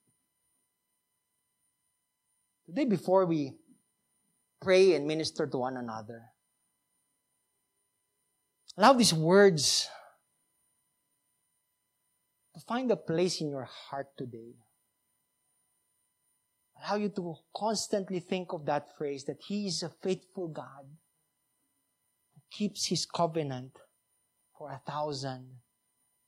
[2.65, 3.53] Today, before we
[4.61, 6.23] pray and minister to one another,
[8.79, 9.89] allow these words
[12.55, 14.55] to find a place in your heart today.
[16.79, 22.39] Allow you to constantly think of that phrase that He is a faithful God who
[22.49, 23.75] keeps His covenant
[24.57, 25.59] for a thousand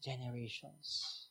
[0.04, 1.30] generations.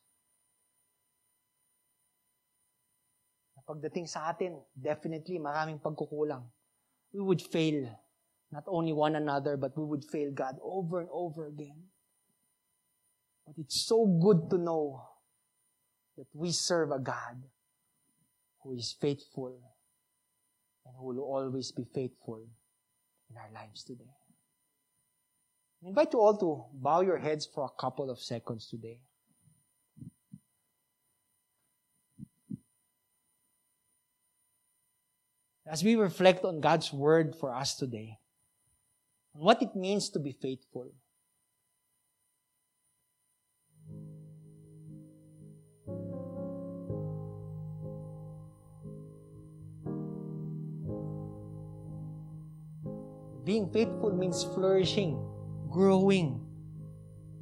[3.68, 6.42] Pagdating sa atin, definitely maraming pagkukulang.
[7.12, 7.86] We would fail
[8.52, 11.84] not only one another, but we would fail God over and over again.
[13.46, 15.02] But it's so good to know
[16.16, 17.42] that we serve a God
[18.62, 19.58] who is faithful
[20.84, 22.44] and who will always be faithful
[23.30, 24.10] in our lives today.
[25.82, 29.00] I invite you all to bow your heads for a couple of seconds today.
[35.66, 38.19] As we reflect on God's word for us today,
[39.32, 40.92] what it means to be faithful.
[53.44, 55.18] Being faithful means flourishing,
[55.70, 56.46] growing,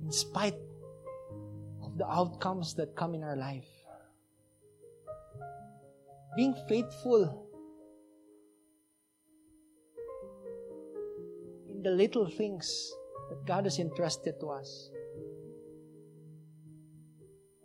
[0.02, 0.56] in spite
[1.82, 3.68] of the outcomes that come in our life.
[6.36, 7.47] Being faithful
[11.82, 12.66] the little things
[13.30, 14.90] that God has entrusted to us.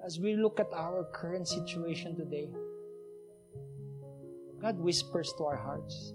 [0.05, 2.51] As we look at our current situation today,
[4.61, 6.13] God whispers to our hearts,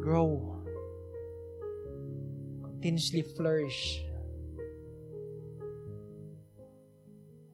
[0.00, 0.62] grow,
[2.62, 4.04] continuously flourish.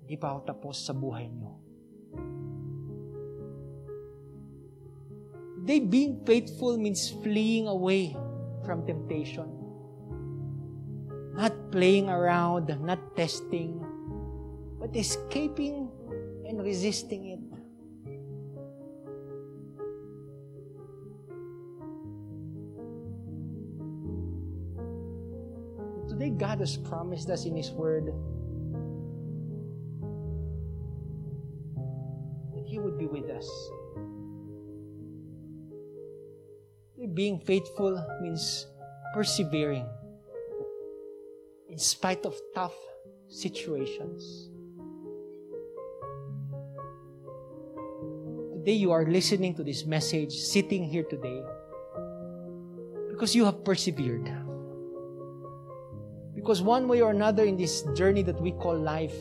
[0.03, 1.55] Hindi pa ako tapos sa buhay niyo.
[5.63, 8.19] Today, being faithful means fleeing away
[8.71, 9.51] from temptation.
[11.35, 13.83] Not playing around, not testing,
[14.79, 15.91] but escaping
[16.47, 17.43] and resisting it.
[26.07, 28.15] Today, God has promised us in His Word
[37.15, 38.67] Being faithful means
[39.15, 39.89] persevering
[41.69, 42.75] in spite of tough
[43.27, 44.51] situations.
[48.55, 51.43] Today, you are listening to this message, sitting here today,
[53.09, 54.31] because you have persevered.
[56.35, 59.17] Because one way or another in this journey that we call life,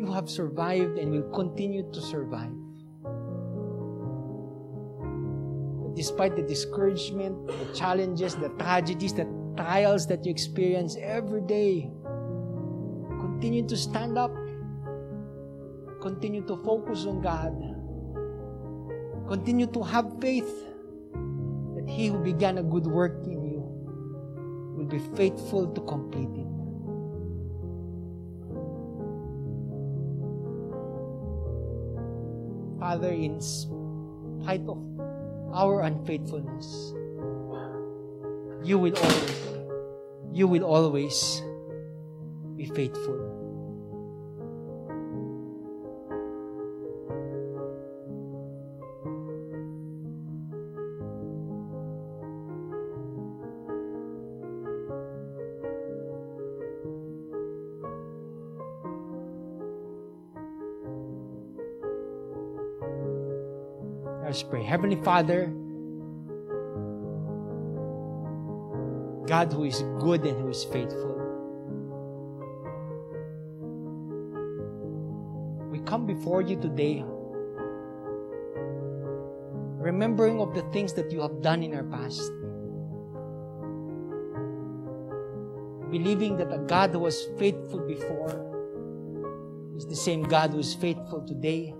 [0.00, 2.63] you have survived and will continue to survive.
[5.94, 9.26] Despite the discouragement, the challenges, the tragedies, the
[9.56, 11.90] trials that you experience every day,
[13.20, 14.34] continue to stand up.
[16.00, 17.56] Continue to focus on God.
[19.28, 20.66] Continue to have faith
[21.74, 23.64] that He who began a good work in you
[24.76, 26.46] will be faithful to complete it.
[32.78, 34.93] Father, in spite of
[35.54, 36.92] our unfaithfulness,
[38.66, 39.42] you will always,
[40.32, 41.42] you will always
[42.56, 43.43] be faithful.
[64.34, 64.64] Let's pray.
[64.64, 65.46] Heavenly Father,
[69.28, 71.14] God who is good and who is faithful,
[75.70, 77.04] we come before you today
[79.78, 82.32] remembering of the things that you have done in our past.
[85.92, 88.34] Believing that a God who was faithful before
[89.76, 91.72] is the same God who is faithful today.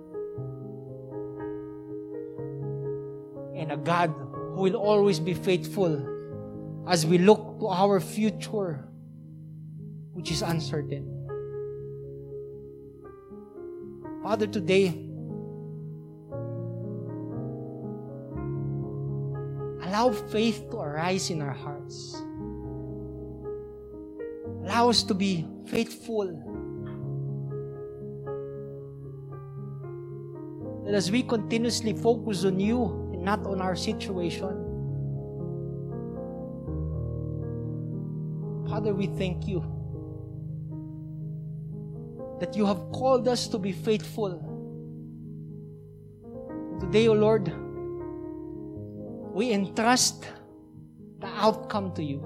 [3.71, 4.15] A God
[4.55, 5.99] who will always be faithful
[6.87, 8.87] as we look to our future,
[10.13, 11.11] which is uncertain.
[14.23, 14.89] Father, today,
[19.83, 22.15] allow faith to arise in our hearts.
[24.65, 26.31] Allow us to be faithful.
[30.87, 34.75] That as we continuously focus on you not on our situation,
[38.69, 39.65] Father, we thank you
[42.41, 44.51] that you have called us to be faithful.
[46.81, 47.53] Today, O Lord,
[49.35, 50.27] we entrust
[51.21, 52.21] the outcome to you.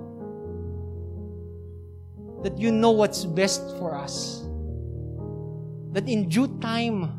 [2.43, 4.43] That you know what's best for us.
[5.93, 7.18] That in due time,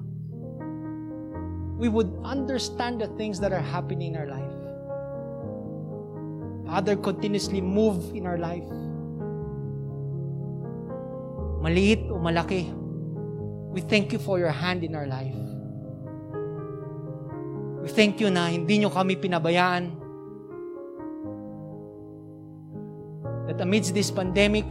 [1.80, 4.51] we would understand the things that are happening in our life.
[6.68, 8.68] Father, continuously move in our life.
[11.64, 12.68] Maliit o malaki,
[13.72, 15.35] we thank you for your hand in our life.
[17.81, 19.95] We thank you na hindi nyo kami pinabayaan.
[23.47, 24.68] That amidst this pandemic,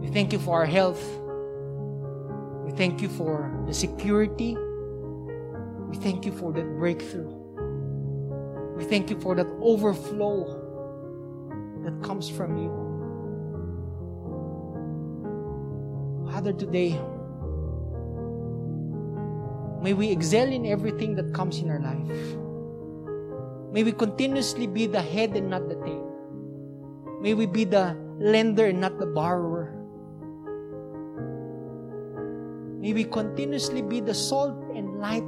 [0.00, 1.04] we thank you for our health.
[2.64, 4.56] We thank you for the security.
[5.88, 7.32] We thank you for that breakthrough.
[8.76, 10.44] We thank you for that overflow
[11.82, 12.70] that comes from you.
[16.30, 17.00] Father, today,
[19.82, 22.36] may we excel in everything that comes in our life.
[23.72, 26.04] May we continuously be the head and not the tail.
[27.20, 29.74] May we be the lender and not the borrower.
[32.78, 35.24] May we continuously be the salt and light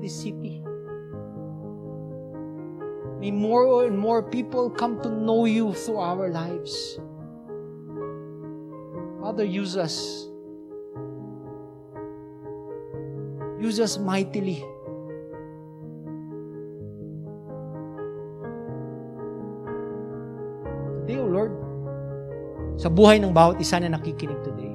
[0.00, 0.62] this city.
[3.18, 6.98] May more and more people come to know you through our lives.
[9.18, 10.28] Father, use us.
[13.58, 14.62] Use us mightily.
[21.02, 21.52] Today, O Lord,
[22.78, 24.67] sa buhay ng bawat isa na nakikinig today,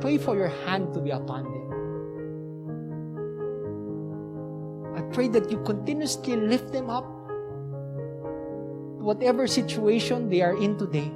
[0.00, 1.66] pray for your hand to be upon them.
[4.96, 7.04] I pray that you continuously lift them up
[8.98, 11.12] to whatever situation they are in today.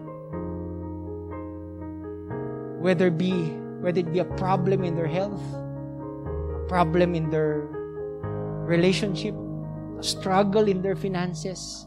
[2.81, 3.32] Whether it be
[3.85, 7.69] whether it be a problem in their health, a problem in their
[8.65, 9.35] relationship,
[9.98, 11.86] a struggle in their finances,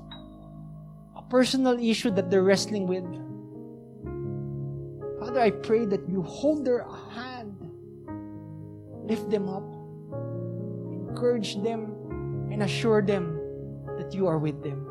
[1.17, 3.03] a personal issue that they're wrestling with.
[5.37, 6.83] Father, I pray that you hold their
[7.13, 7.53] hand,
[9.05, 9.61] lift them up,
[10.89, 13.39] encourage them, and assure them
[13.99, 14.81] that you are with them.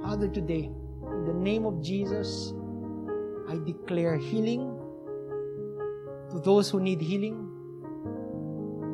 [0.00, 0.70] Father, today,
[1.10, 2.54] in the name of Jesus,
[3.48, 4.78] I declare healing
[6.30, 7.50] to those who need healing.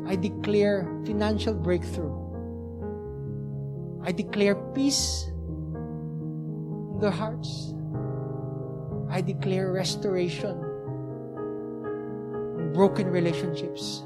[0.09, 2.17] I declare financial breakthrough.
[4.03, 7.75] I declare peace in their hearts.
[9.13, 10.57] I declare restoration
[12.73, 14.05] broken relationships.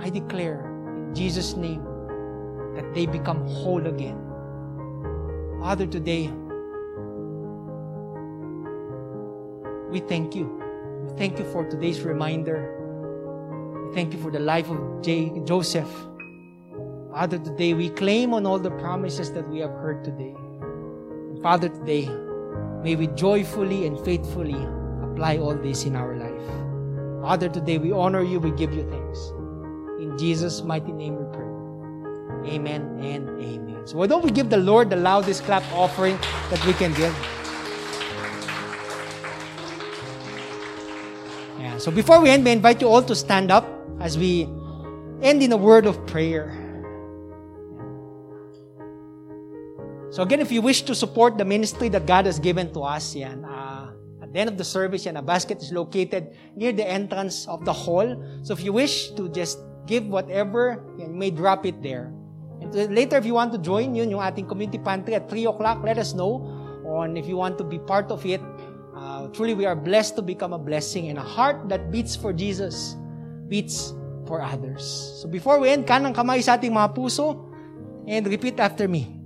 [0.00, 0.66] I declare
[0.96, 1.84] in Jesus' name
[2.74, 4.18] that they become whole again.
[5.60, 6.32] Father, today,
[9.88, 10.60] we thank you.
[11.04, 13.86] We thank you for today's reminder.
[13.86, 15.90] We thank you for the life of J- Joseph.
[17.12, 20.34] Father, today we claim on all the promises that we have heard today.
[21.42, 22.08] Father, today,
[22.84, 24.54] may we joyfully and faithfully
[25.02, 27.20] apply all this in our life.
[27.20, 29.30] Father, today we honor you, we give you thanks.
[29.98, 32.54] In Jesus' mighty name we pray.
[32.54, 33.82] Amen and amen.
[33.86, 36.16] So why don't we give the Lord the loudest clap offering
[36.50, 37.12] that we can give?
[41.58, 41.76] Yeah.
[41.78, 43.66] So before we end, we invite you all to stand up
[43.98, 44.44] as we
[45.22, 46.61] end in a word of prayer.
[50.12, 53.16] So again, if you wish to support the ministry that God has given to us,
[53.16, 56.84] yan, uh, at the end of the service, yan, a basket is located near the
[56.84, 58.04] entrance of the hall.
[58.44, 59.56] So if you wish to just
[59.88, 62.12] give whatever, yan, you may drop it there.
[62.60, 65.80] And later, if you want to join yun, yung ating community pantry at 3 o'clock,
[65.82, 66.44] let us know
[66.84, 68.44] on if you want to be part of it.
[68.94, 72.36] Uh, truly, we are blessed to become a blessing and a heart that beats for
[72.36, 72.96] Jesus
[73.48, 73.92] beats
[74.28, 74.84] for others.
[75.20, 77.48] So before we end, kanang kamay sa ating mga puso
[78.04, 79.21] and repeat after me.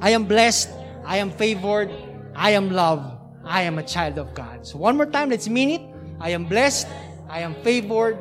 [0.00, 0.70] I am blessed.
[1.04, 1.90] I am favored.
[2.34, 3.16] I am loved.
[3.44, 4.66] I am a child of God.
[4.66, 5.82] So one more time, let's mean it.
[6.20, 6.86] I am blessed.
[7.28, 8.18] I am favored.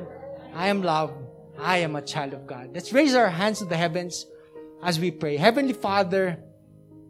[0.53, 1.13] I am loved.
[1.59, 2.71] I am a child of God.
[2.73, 4.25] Let's raise our hands to the heavens
[4.83, 5.37] as we pray.
[5.37, 6.39] Heavenly Father,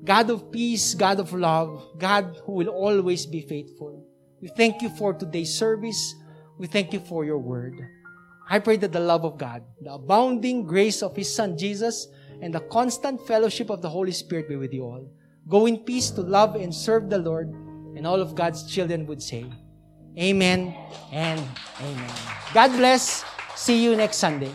[0.04, 4.06] God of peace, God of love, God who will always be faithful.
[4.42, 6.16] We thank you for today's service.
[6.58, 7.76] We thank you for your word.
[8.48, 12.08] I pray that the love of God, the abounding grace of His Son Jesus,
[12.41, 15.07] and the constant fellowship of the Holy Spirit be with you all.
[15.48, 17.49] Go in peace to love and serve the Lord,
[17.95, 19.45] and all of God's children would say,
[20.18, 20.74] Amen
[21.12, 21.41] and
[21.82, 22.12] Amen.
[22.53, 23.24] God bless.
[23.56, 24.52] See you next Sunday.